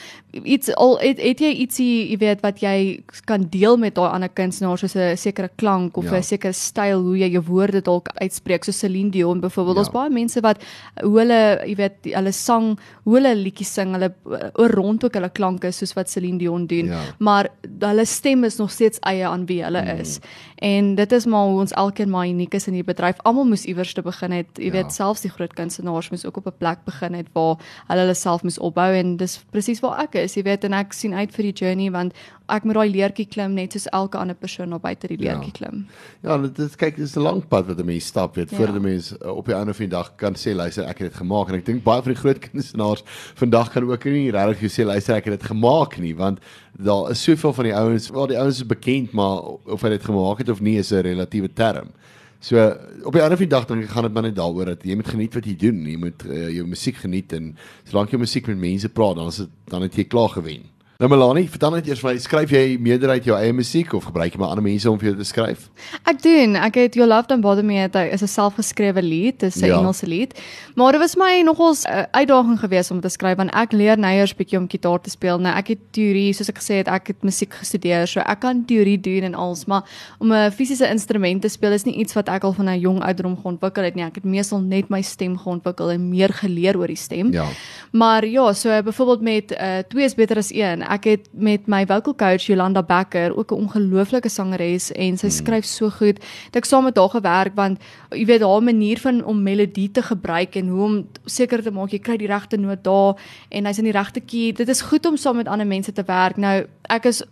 iets 0.44 0.74
al 0.76 0.98
het, 1.00 1.20
het 1.22 1.40
jy 1.40 1.54
ietsie 1.54 2.10
jy 2.12 2.18
weet 2.18 2.42
wat 2.42 2.60
jy 2.62 3.00
kan 3.26 3.46
deel 3.50 3.78
met 3.78 3.96
daai 3.96 4.10
ander 4.12 4.30
kunstenaars 4.30 4.80
soos 4.82 4.96
'n 4.96 5.16
sekere 5.18 5.50
klank 5.56 5.98
of 5.98 6.06
Ja. 6.06 6.18
'n 6.18 6.24
sekere 6.24 6.54
styl 6.54 7.02
hoe 7.04 7.18
jy 7.18 7.30
jou 7.32 7.44
woorde 7.44 7.82
dalk 7.82 8.08
uitspreek 8.22 8.64
soos 8.64 8.80
Celine 8.80 9.12
Dion 9.12 9.40
byvoorbeeld. 9.40 9.76
Ja. 9.78 9.84
Daar's 9.84 9.94
baie 9.94 10.10
mense 10.10 10.42
wat 10.42 10.58
hoe 11.02 11.20
hulle 11.20 11.62
jy 11.68 11.76
weet 11.76 12.14
hulle 12.16 12.32
sang, 12.32 12.78
hoe 13.04 13.16
hulle 13.16 13.36
liedjies 13.36 13.74
sing, 13.74 13.92
hulle 13.94 14.14
rond 14.54 15.04
ook 15.06 15.14
hulle 15.14 15.30
klanke 15.30 15.72
soos 15.72 15.94
wat 15.94 16.10
Celine 16.10 16.38
Dion 16.38 16.66
doen 16.68 16.86
Ja. 16.86 17.00
maar 17.20 17.50
hulle 17.80 18.06
stem 18.06 18.44
is 18.44 18.56
nog 18.58 18.72
steeds 18.72 19.00
eie 19.00 19.28
aan 19.28 19.46
wie 19.46 19.64
hulle 19.64 19.82
Mm. 19.82 20.00
is. 20.00 20.20
En 20.56 20.96
dit 20.96 21.12
is 21.12 21.26
maar 21.26 21.44
hoe 21.46 21.60
ons 21.60 21.72
elkeen 21.72 22.10
maar 22.10 22.28
uniek 22.28 22.54
is 22.54 22.68
in 22.68 22.74
die 22.74 22.84
bedryf. 22.84 23.16
Almal 23.24 23.44
moes 23.46 23.66
iewers 23.66 23.94
te 23.94 24.02
begin 24.02 24.32
het. 24.32 24.46
Jy 24.54 24.66
Ja. 24.66 24.72
weet 24.72 24.94
selfs 24.94 25.22
die 25.22 25.32
groot 25.32 25.54
kunstenaars 25.54 26.10
moes 26.10 26.26
ook 26.26 26.38
op 26.38 26.46
'n 26.48 26.58
plek 26.58 26.78
begin 26.86 27.14
het 27.14 27.28
waar 27.34 27.56
hulle 27.88 28.00
hulle 28.02 28.14
self 28.14 28.44
moes 28.44 28.58
opbou 28.60 28.94
en 28.96 29.18
dis 29.18 29.44
presies 29.52 29.80
waar 29.80 30.00
ek 30.00 30.16
is. 30.16 30.34
Jy 30.36 30.44
weet 30.44 30.64
en 30.64 30.74
ek 30.74 30.94
sien 30.94 31.14
uit 31.14 31.32
vir 31.36 31.44
die 31.44 31.54
journey 31.54 31.92
want 31.92 32.14
ek 32.48 32.64
moet 32.64 32.74
daai 32.76 32.90
leertjie 32.90 33.26
klim 33.28 33.54
net 33.54 33.72
soos 33.74 33.88
elke 33.92 34.18
ander 34.18 34.36
persoon 34.36 34.74
op 34.74 34.82
buite 34.82 35.08
die 35.08 35.18
Ja. 35.20 35.34
leertjie 35.34 35.52
klim. 35.52 35.88
Ja, 36.24 36.38
dit 36.38 36.60
is 36.60 36.76
kyk, 36.76 36.96
dis 36.96 37.16
'n 37.18 37.20
lang 37.22 37.48
pad 37.48 37.66
wat 37.68 37.80
'n 37.80 37.86
mens 37.86 38.06
stap, 38.06 38.36
weet, 38.36 38.50
Ja. 38.52 38.58
voordat 38.58 38.76
'n 38.76 38.82
mens 38.82 39.14
uh, 39.26 39.36
op 39.36 39.46
die 39.46 39.56
einde 39.56 39.74
van 39.74 39.86
die 39.86 39.96
dag 39.98 40.16
kan 40.16 40.34
sê 40.36 40.54
luister, 40.56 40.84
ek 40.86 41.00
het 41.00 41.12
dit 41.12 41.16
gemaak 41.22 41.50
en 41.50 41.56
ek 41.56 41.66
dink 41.66 41.84
baie 41.84 42.02
van 42.02 42.12
die 42.14 42.22
groot 42.22 42.40
kunstenaars 42.52 43.04
vandag 43.36 43.72
kan 43.72 43.84
ook 43.92 44.06
nie 44.06 44.32
regtig 44.32 44.72
sê 44.72 44.86
luister, 44.86 45.16
ek 45.16 45.26
het 45.26 45.40
dit 45.40 45.50
gemaak 45.52 45.98
nie, 45.98 46.16
want 46.16 46.40
daar 46.78 47.10
is 47.12 47.24
soveel 47.24 47.54
van 47.54 47.64
die 47.64 47.76
ouens, 47.76 48.10
wel 48.10 48.28
die 48.28 48.40
ouens 48.40 48.62
is 48.62 48.68
bekend, 48.68 49.12
maar 49.12 49.42
of 49.64 49.82
hy 49.82 49.90
dit 49.90 50.04
gemaak 50.04 50.38
het 50.44 50.50
of 50.50 50.62
nie 50.62 50.78
is 50.78 50.92
'n 50.92 51.02
relatiewe 51.02 51.54
term. 51.54 51.92
So 52.40 52.60
op 53.04 53.14
die 53.14 53.22
einde 53.22 53.38
van 53.38 53.48
die 53.48 53.56
dag 53.56 53.66
dink 53.66 53.84
ek 53.84 53.90
gaan 53.90 54.04
dit 54.04 54.14
maar 54.14 54.24
net 54.24 54.36
daaroor 54.36 54.66
dat 54.66 54.84
jy 54.84 54.96
moet 54.96 55.08
geniet 55.08 55.34
wat 55.34 55.46
jy 55.46 55.56
doen. 55.56 55.86
Jy 55.86 55.98
moet 55.98 56.26
uh, 56.26 56.50
jou 56.50 56.66
musiek 56.68 56.96
geniet 56.96 57.34
en 57.34 57.56
solank 57.84 58.12
jy 58.12 58.18
musiek 58.18 58.48
met 58.48 58.58
mense 58.58 58.90
praat, 58.90 59.16
dan 59.16 59.28
is 59.28 59.36
dit 59.36 59.50
dan 59.72 59.82
het 59.82 59.96
jy 59.96 60.04
klaar 60.04 60.30
gewen. 60.30 60.75
Nou 60.96 61.10
Melanie, 61.12 61.50
vertel 61.52 61.74
net 61.76 61.88
eers 61.90 62.00
vir 62.00 62.08
my, 62.08 62.20
skryf 62.24 62.52
jy 62.56 62.78
meerderheid 62.80 63.26
jou 63.28 63.36
eie 63.36 63.52
musiek 63.52 63.92
of 63.98 64.06
gebruik 64.08 64.32
jy 64.32 64.40
maar 64.40 64.54
ander 64.54 64.64
mense 64.64 64.88
om 64.88 64.96
vir 64.96 65.10
jou 65.10 65.16
te 65.20 65.26
skryf? 65.28 65.66
Ek 66.08 66.22
doen. 66.24 66.54
Ek 66.56 66.78
het 66.80 66.94
Your 66.96 67.10
Love 67.12 67.28
Don't 67.28 67.44
Bother 67.44 67.66
Me 67.68 67.82
het 67.82 67.98
is 68.00 68.24
'n 68.24 68.32
selfgeskrewe 68.32 69.04
lied, 69.04 69.40
dis 69.40 69.58
'n 69.60 69.66
Ja. 69.66 69.80
Engelse 69.80 70.08
lied. 70.08 70.40
Maar 70.76 70.94
dit 70.94 71.02
was 71.02 71.18
my 71.18 71.42
nogals 71.44 71.84
'n 71.84 72.08
uitdaging 72.12 72.60
geweest 72.60 72.92
om 72.92 73.02
te 73.02 73.10
skryf 73.10 73.36
want 73.36 73.52
ek 73.54 73.74
leer 73.74 74.00
eers 74.00 74.34
bietjie 74.36 74.58
om 74.58 74.70
gitaar 74.70 75.02
te 75.02 75.10
speel. 75.10 75.38
Nou 75.38 75.54
ek 75.54 75.68
het 75.68 75.80
teorie, 75.92 76.34
soos 76.34 76.48
ek 76.48 76.60
gesê 76.60 76.78
het, 76.78 76.88
ek 76.88 77.08
het 77.08 77.24
musiek 77.24 77.54
gestudeer, 77.54 78.08
so 78.08 78.22
ek 78.22 78.40
kan 78.40 78.64
teorie 78.66 79.00
doen 79.02 79.24
en 79.24 79.36
alles, 79.36 79.66
maar 79.66 79.84
om 80.20 80.32
'n 80.32 80.52
fisiese 80.52 80.90
instrument 80.90 81.42
te 81.42 81.50
speel 81.50 81.74
is 81.74 81.84
nie 81.84 81.96
iets 81.96 82.14
wat 82.14 82.30
ek 82.30 82.44
al 82.44 82.54
van 82.54 82.70
'n 82.70 82.80
jong 82.80 83.04
ouderdom 83.04 83.38
geontwikkel 83.38 83.84
het 83.84 83.96
nie. 83.96 84.06
Ek 84.06 84.16
het 84.16 84.24
meestal 84.24 84.62
net 84.62 84.90
my 84.90 85.02
stem 85.02 85.38
geontwikkel 85.38 85.92
en 85.92 86.10
meer 86.10 86.30
geleer 86.30 86.78
oor 86.78 86.88
die 86.88 86.96
stem. 86.96 87.34
Ja. 87.34 87.46
Maar 87.92 88.26
ja, 88.26 88.54
so 88.54 88.82
byvoorbeeld 88.84 89.22
met 89.22 89.52
uh, 89.52 89.78
twee 89.90 90.06
is 90.06 90.16
beter 90.16 90.38
as 90.38 90.54
een. 90.54 90.85
Ek 90.90 91.08
het 91.10 91.28
met 91.32 91.68
my 91.68 91.84
vocal 91.86 92.16
coach 92.16 92.48
Jolanda 92.48 92.84
Becker, 92.84 93.38
ook 93.38 93.52
'n 93.52 93.66
ongelooflike 93.66 94.30
sangeres 94.30 94.92
en 94.92 95.18
sy 95.18 95.30
skryf 95.30 95.66
so 95.66 95.90
goed. 95.90 96.20
Het 96.46 96.56
ek 96.56 96.66
saam 96.66 96.84
met 96.84 96.98
haar 96.98 97.10
gewerk 97.10 97.56
want 97.56 97.82
jy 98.12 98.26
weet 98.26 98.42
haar 98.42 98.64
manier 98.64 99.00
van 99.00 99.24
om 99.24 99.44
melodie 99.44 99.92
te 99.92 100.02
gebruik 100.02 100.56
en 100.56 100.68
hoe 100.68 100.84
om 100.84 101.08
seker 101.26 101.64
te 101.64 101.72
maak 101.72 101.92
jy 101.92 102.00
kry 102.00 102.18
die 102.18 102.28
regte 102.28 102.58
noot 102.58 102.84
daar 102.84 103.16
en 103.50 103.66
hy's 103.66 103.78
in 103.78 103.84
die 103.84 103.94
regte 103.94 104.20
key. 104.20 104.52
Dit 104.52 104.70
is 104.70 104.82
goed 104.82 105.06
om 105.06 105.18
saam 105.18 105.36
met 105.36 105.48
ander 105.48 105.68
mense 105.68 105.92
te 105.92 106.04
werk. 106.06 106.38
Nou 106.38 106.66
ek 106.82 107.06
is 107.06 107.24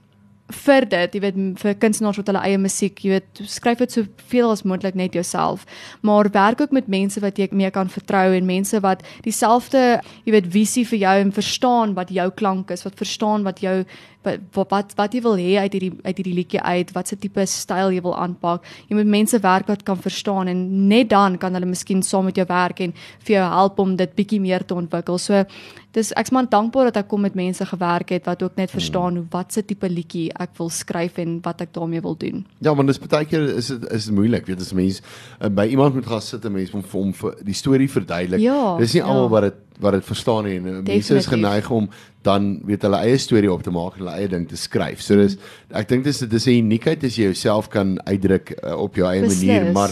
vir 0.52 0.86
dit, 0.86 1.16
jy 1.16 1.22
weet 1.24 1.38
vir 1.62 1.76
kunstenaars 1.80 2.20
wat 2.20 2.30
hulle 2.30 2.42
eie 2.44 2.58
musiek, 2.60 3.00
jy 3.00 3.16
weet, 3.16 3.42
skryf 3.50 3.80
dit 3.80 3.96
soveel 3.96 4.52
as 4.52 4.64
moontlik 4.68 4.96
net 5.00 5.16
jouself, 5.16 5.64
maar 6.02 6.30
werk 6.34 6.62
ook 6.62 6.76
met 6.76 6.90
mense 6.92 7.22
wat 7.24 7.40
jy 7.40 7.48
mee 7.52 7.72
kan 7.72 7.90
vertrou 7.90 8.34
en 8.36 8.46
mense 8.46 8.80
wat 8.84 9.06
dieselfde, 9.24 10.02
jy 10.28 10.36
weet, 10.36 10.52
visie 10.54 10.86
vir 10.90 11.00
jou 11.06 11.16
en 11.24 11.32
verstaan 11.32 11.96
wat 11.96 12.12
jou 12.14 12.30
klank 12.36 12.74
is, 12.76 12.84
wat 12.84 13.00
verstaan 13.00 13.48
wat 13.48 13.64
jou 13.64 13.84
wat 14.24 14.72
wat 14.72 14.96
wat 14.98 15.14
jy 15.14 15.22
wil 15.26 15.38
hê 15.40 15.58
uit 15.64 15.76
hierdie 15.78 15.92
uit 16.04 16.18
hierdie 16.18 16.36
liedjie 16.40 16.62
uit, 16.62 16.92
wat 16.96 17.12
se 17.12 17.18
tipe 17.20 17.46
styl 17.50 17.94
jy 17.94 18.02
wil 18.06 18.16
aanpak. 18.18 18.66
Jy 18.90 18.98
moet 18.98 19.12
mense 19.20 19.40
werk 19.44 19.70
wat 19.72 19.86
kan 19.88 20.00
verstaan 20.00 20.52
en 20.52 20.66
net 20.90 21.10
dan 21.14 21.38
kan 21.38 21.54
hulle 21.54 21.70
miskien 21.70 22.04
saam 22.04 22.30
met 22.30 22.40
jou 22.40 22.48
werk 22.50 22.82
en 22.84 22.94
vir 23.26 23.38
jou 23.38 23.48
help 23.56 23.80
om 23.80 23.96
dit 24.00 24.16
bietjie 24.16 24.42
meer 24.42 24.66
te 24.66 24.78
ontwikkel. 24.78 25.18
So 25.18 25.46
dis 25.94 26.10
ek's 26.18 26.34
maar 26.34 26.48
dankbaar 26.50 26.90
dat 26.90 27.04
ek 27.04 27.10
kom 27.12 27.22
met 27.26 27.36
mense 27.38 27.66
gewerk 27.70 28.10
het 28.16 28.26
wat 28.26 28.42
ook 28.44 28.58
net 28.58 28.72
verstaan 28.74 29.20
hoe 29.20 29.26
wat 29.34 29.54
se 29.54 29.62
tipe 29.66 29.90
liedjie 29.90 30.32
ek 30.42 30.56
wil 30.58 30.72
skryf 30.74 31.20
en 31.22 31.38
wat 31.46 31.62
ek 31.62 31.74
daarmee 31.76 32.02
wil 32.02 32.18
doen. 32.18 32.42
Ja, 32.66 32.74
want 32.74 32.90
dis 32.90 33.02
baie 33.02 33.28
keer 33.30 33.46
is 33.54 33.70
dit 33.70 33.86
is 33.94 34.10
dit 34.10 34.16
moeilik, 34.18 34.48
weet 34.50 34.62
as 34.64 34.74
mens 34.74 35.02
uh, 35.04 35.52
by 35.54 35.68
iemand 35.70 35.94
moet 36.00 36.10
gaan 36.10 36.24
sit 36.26 36.46
en 36.46 36.56
mens 36.56 36.74
moet 36.74 36.90
vir 36.90 37.00
hom 37.00 37.14
die 37.46 37.58
storie 37.58 37.90
verduidelik. 37.90 38.42
Ja, 38.42 38.76
dis 38.82 38.98
nie 38.98 39.04
ja. 39.04 39.10
almal 39.12 39.30
wat 39.36 39.50
dit 39.50 39.62
wat 39.80 39.98
dit 39.98 40.06
verstaan 40.06 40.46
nie 40.46 40.58
en 40.60 40.84
mense 40.84 41.16
is 41.16 41.30
geneig 41.30 41.70
om 41.70 41.90
dan 42.24 42.62
weet 42.66 42.86
hulle 42.88 43.02
eie 43.04 43.18
storie 43.18 43.52
op 43.52 43.64
te 43.64 43.72
maak 43.74 43.98
en 43.98 44.06
hulle 44.06 44.16
eie 44.16 44.30
ding 44.32 44.48
te 44.48 44.58
skryf. 44.60 45.02
So 45.02 45.20
dis 45.20 45.38
ek 45.72 45.90
dink 45.90 46.04
dis 46.08 46.20
dis 46.20 46.48
'n 46.48 46.64
uniekheid 46.64 47.04
as 47.04 47.18
jy 47.18 47.30
jouself 47.32 47.70
kan 47.70 47.98
uitdruk 48.08 48.56
uh, 48.64 48.78
op 48.78 48.96
jou 48.96 49.08
eie 49.08 49.22
Beslis. 49.22 49.44
manier, 49.44 49.72
maar 49.72 49.92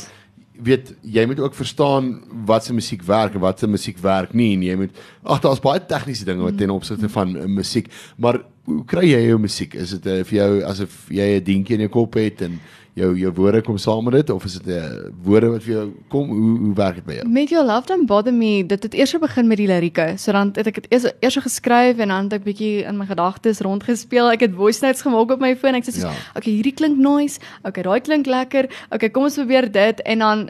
weet 0.61 0.93
jy 1.01 1.25
moet 1.25 1.39
ook 1.39 1.55
verstaan 1.55 2.21
wat 2.45 2.65
se 2.65 2.73
musiek 2.73 3.03
werk 3.03 3.33
en 3.33 3.43
wat 3.43 3.59
se 3.59 3.67
musiek 3.67 3.97
werk 3.97 4.33
nie 4.33 4.53
en 4.55 4.63
jy 4.63 4.75
moet 4.75 5.01
ag 5.23 5.41
daar's 5.41 5.63
baie 5.63 5.81
tegniese 5.85 6.25
dinge 6.25 6.45
wat 6.45 6.57
ten 6.57 6.69
opsigte 6.69 7.09
van 7.09 7.35
uh, 7.35 7.45
musiek 7.45 7.89
maar 8.17 8.41
hoe 8.69 8.83
kry 8.85 9.07
jy 9.09 9.21
jou 9.25 9.39
musiek 9.41 9.73
is 9.75 9.95
dit 9.97 10.05
uh, 10.05 10.21
vir 10.27 10.37
jou 10.37 10.51
asof 10.69 11.09
jy 11.09 11.27
'n 11.39 11.43
dientjie 11.43 11.75
in 11.75 11.87
jou 11.87 11.93
kop 11.97 12.13
het 12.19 12.41
en 12.45 12.59
jou 12.93 13.15
jou 13.17 13.31
woorde 13.33 13.61
kom 13.61 13.77
saam 13.77 14.03
met 14.03 14.13
dit 14.13 14.29
of 14.29 14.43
is 14.45 14.53
dit 14.59 14.67
'n 14.67 14.71
uh, 14.71 15.09
woorde 15.23 15.49
wat 15.49 15.63
vir 15.63 15.73
jou 15.73 15.85
kom 16.09 16.27
hoe 16.29 16.57
hoe 16.59 16.73
werk 16.75 16.95
dit 16.95 17.05
by 17.05 17.13
jou 17.13 17.27
Met 17.27 17.49
Your 17.49 17.65
Love 17.65 17.87
Don't 17.87 18.05
Bother 18.07 18.33
Me, 18.33 18.65
dit 18.65 18.83
het 18.83 18.93
eers 18.93 19.15
begin 19.19 19.47
met 19.47 19.57
die 19.57 19.67
lirieke. 19.67 20.13
So 20.17 20.31
dan 20.31 20.51
het 20.55 20.67
ek 20.67 20.75
dit 20.75 20.87
eers 20.89 21.05
eers 21.21 21.35
geskryf 21.37 21.97
en 21.99 22.07
dan 22.07 22.23
het 22.23 22.33
ek 22.33 22.43
bietjie 22.43 22.83
in 22.83 22.97
my 22.97 23.05
gedagtes 23.05 23.59
rondgespeel. 23.61 24.31
Ek 24.31 24.39
het 24.41 24.53
voice 24.55 24.85
notes 24.85 25.01
gemaak 25.01 25.31
op 25.31 25.39
my 25.39 25.55
foon. 25.55 25.75
Ek 25.75 25.83
sê 25.83 25.91
soos, 25.91 26.01
Ja. 26.03 26.09
ja. 26.11 26.17
okay, 26.35 26.51
hierdie 26.53 26.73
klink 26.73 26.97
nice. 26.97 27.39
Okay, 27.63 27.83
daai 27.83 28.01
klink 28.01 28.25
lekker. 28.25 28.67
Okay, 28.91 29.09
kom 29.09 29.23
ons 29.23 29.35
probeer 29.35 29.71
dit 29.71 30.01
en 30.01 30.19
dan 30.19 30.49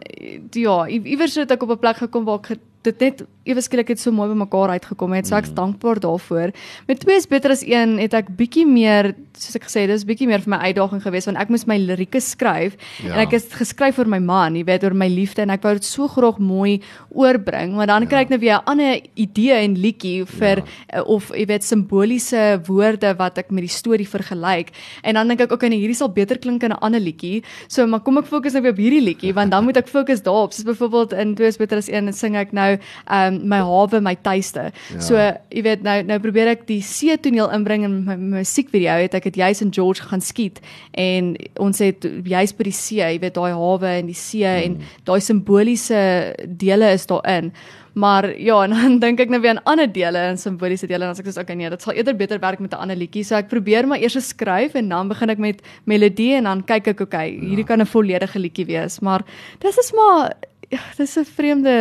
ja, 0.53 0.87
i- 0.87 1.01
iewers 1.05 1.35
het 1.35 1.51
ek 1.51 1.63
op 1.63 1.69
'n 1.69 1.77
plek 1.79 1.97
gekom 1.97 2.25
waar 2.25 2.39
ek 2.39 2.57
dit 2.81 2.99
net 2.99 3.23
ewe 3.43 3.61
skielik 3.61 3.87
het 3.93 3.99
so 3.99 4.11
mooi 4.13 4.29
by 4.29 4.37
mekaar 4.43 4.75
uitgekom 4.77 5.13
het. 5.17 5.27
So 5.27 5.35
ek's 5.35 5.49
mm. 5.49 5.57
dankbaar 5.57 6.01
daarvoor. 6.03 6.53
Met 6.87 6.99
twee 7.01 7.17
is 7.17 7.27
beter 7.29 7.51
as 7.55 7.63
een 7.65 7.97
het 8.01 8.13
ek 8.17 8.29
bietjie 8.37 8.67
meer 8.69 9.13
soos 9.37 9.57
ek 9.57 9.65
gesê 9.67 9.85
het, 9.85 9.91
dis 9.91 10.05
bietjie 10.05 10.27
meer 10.29 10.43
vir 10.43 10.51
my 10.53 10.59
uitdaging 10.69 11.01
geweest 11.03 11.29
want 11.29 11.39
ek 11.41 11.51
moes 11.53 11.63
my 11.69 11.77
lirieke 11.79 12.19
skryf 12.21 12.75
ja. 13.01 13.13
en 13.13 13.21
ek 13.23 13.35
het 13.37 13.55
geskryf 13.57 13.97
vir 13.97 14.09
my 14.11 14.19
man, 14.21 14.57
jy 14.59 14.65
weet, 14.67 14.85
oor 14.85 14.95
my 14.97 15.07
liefde 15.11 15.45
en 15.45 15.53
ek 15.55 15.63
wou 15.65 15.73
dit 15.77 15.87
so 15.87 16.09
graag 16.11 16.37
mooi 16.43 16.81
oorbring, 17.09 17.73
maar 17.77 17.89
dan 17.89 18.05
ja. 18.05 18.11
kry 18.11 18.23
ek 18.25 18.33
nou 18.33 18.39
weer 18.43 18.59
'n 18.59 18.69
ander 18.73 18.99
idee 19.15 19.57
en 19.63 19.77
liedjie 19.79 20.25
vir 20.25 20.61
ja. 20.61 20.67
Eh, 20.91 21.01
of 21.05 21.31
jy 21.33 21.45
weet 21.47 21.63
simboliese 21.63 22.61
woorde 22.67 23.13
wat 23.17 23.37
ek 23.37 23.51
met 23.51 23.63
die 23.63 23.71
storie 23.71 24.07
vergelyk. 24.07 24.71
En 25.03 25.15
dan 25.15 25.27
dink 25.27 25.41
ek 25.41 25.51
ook 25.51 25.63
okay, 25.63 25.69
hierdie 25.69 25.95
sal 25.95 26.09
beter 26.09 26.37
klink 26.37 26.63
in 26.63 26.71
'n 26.71 26.81
ander 26.81 26.99
liedjie. 26.99 27.43
So 27.67 27.87
maar 27.87 28.01
kom 28.01 28.17
ek 28.17 28.25
fokus 28.25 28.53
nou 28.53 28.61
weer 28.63 28.71
op 28.71 28.77
hierdie 28.77 29.01
liedjie 29.01 29.33
want 29.33 29.51
dan 29.51 29.63
moet 29.63 29.77
ek 29.77 29.87
fokus 29.87 30.21
daarop. 30.21 30.53
Soos 30.53 30.65
byvoorbeeld 30.65 31.13
in 31.13 31.35
Twee 31.35 31.47
is 31.47 31.57
beter 31.57 31.77
as 31.77 31.87
een 31.87 32.13
sing 32.13 32.35
ek 32.35 32.51
nou 32.51 32.77
ehm 33.07 33.30
um, 33.31 33.39
my 33.49 33.61
hawe 33.65 34.01
my 34.03 34.15
tuiste. 34.15 34.69
Ja. 34.93 35.01
So 35.01 35.17
jy 35.17 35.65
weet 35.65 35.83
nou 35.87 35.97
nou 36.07 36.19
probeer 36.23 36.53
ek 36.55 36.67
die 36.69 36.81
see 36.85 37.17
toneel 37.17 37.51
inbring 37.55 37.85
in 37.87 37.99
my 38.05 38.17
musiekvideo. 38.37 38.99
Het 39.01 39.19
ek 39.19 39.29
dit 39.31 39.41
juis 39.41 39.61
in 39.65 39.73
George 39.73 40.07
gaan 40.11 40.23
skiet 40.23 40.61
en 40.93 41.35
ons 41.61 41.83
het 41.83 42.05
juis 42.05 42.55
by 42.57 42.69
die 42.69 42.77
see, 42.77 43.01
jy 43.01 43.19
weet 43.21 43.37
daai 43.37 43.51
hawe 43.57 43.97
en 43.99 44.09
die 44.11 44.17
see 44.17 44.47
hmm. 44.47 44.81
en 44.81 45.05
daai 45.07 45.21
simboliese 45.21 46.01
dele 46.45 46.93
is 46.95 47.07
daarin. 47.09 47.53
Maar 47.93 48.39
ja, 48.39 48.63
en 48.63 48.69
dan 48.71 48.99
dink 49.03 49.19
ek 49.19 49.31
nou 49.31 49.41
weer 49.43 49.57
aan 49.57 49.65
ander 49.67 49.89
dele 49.91 50.19
en 50.31 50.37
simboliese 50.39 50.87
dele 50.87 51.03
en 51.03 51.11
as 51.11 51.19
ek 51.19 51.27
sê 51.27 51.41
okay 51.43 51.57
nee, 51.59 51.69
dit 51.73 51.83
sal 51.83 51.97
eerder 51.97 52.15
beter 52.15 52.39
werk 52.39 52.61
met 52.63 52.71
'n 52.71 52.83
ander 52.87 52.95
liedjie. 52.95 53.23
So 53.27 53.35
ek 53.35 53.49
probeer 53.51 53.87
maar 53.87 53.99
eers 53.99 54.15
skryf 54.31 54.75
en 54.75 54.89
dan 54.89 55.07
begin 55.11 55.29
ek 55.29 55.37
met 55.37 55.61
melodie 55.83 56.35
en 56.35 56.43
dan 56.43 56.63
kyk 56.63 56.87
ek 56.87 57.01
okay, 57.01 57.29
hierdie 57.35 57.67
ja. 57.67 57.71
kan 57.75 57.81
'n 57.81 57.85
volledige 57.85 58.39
liedjie 58.39 58.65
wees, 58.65 58.99
maar 58.99 59.25
dis 59.59 59.77
is 59.77 59.91
maar 59.91 60.31
ja, 60.71 60.79
dis 60.97 61.15
'n 61.19 61.25
vreemde 61.25 61.73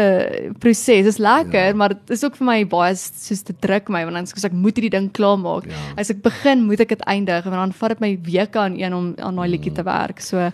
proses. 0.59 1.05
Dit 1.05 1.07
is 1.07 1.19
lekker, 1.19 1.67
ja. 1.67 1.75
maar 1.75 1.89
dit 1.89 2.11
is 2.11 2.25
ook 2.25 2.37
vir 2.37 2.47
my 2.47 2.67
baie 2.67 2.95
soos 2.97 3.43
te 3.43 3.55
druk 3.55 3.89
my 3.89 4.03
want 4.05 4.17
dan 4.19 4.27
sê 4.27 4.45
ek 4.49 4.57
moet 4.57 4.75
hierdie 4.75 4.91
ding 4.91 5.11
klaar 5.15 5.39
maak. 5.39 5.69
Ja. 5.71 5.79
As 5.97 6.11
ek 6.11 6.23
begin, 6.23 6.65
moet 6.67 6.81
ek 6.81 6.97
dit 6.97 7.05
eindig 7.07 7.47
en 7.47 7.55
dan 7.55 7.73
vat 7.73 7.95
dit 7.95 8.01
my 8.01 8.11
weke 8.27 8.59
aan 8.59 8.75
een 8.79 8.95
om 8.95 9.15
aan 9.17 9.37
daai 9.37 9.49
liedjie 9.49 9.73
te 9.73 9.85
werk. 9.87 10.21
So 10.21 10.37
ja, 10.39 10.53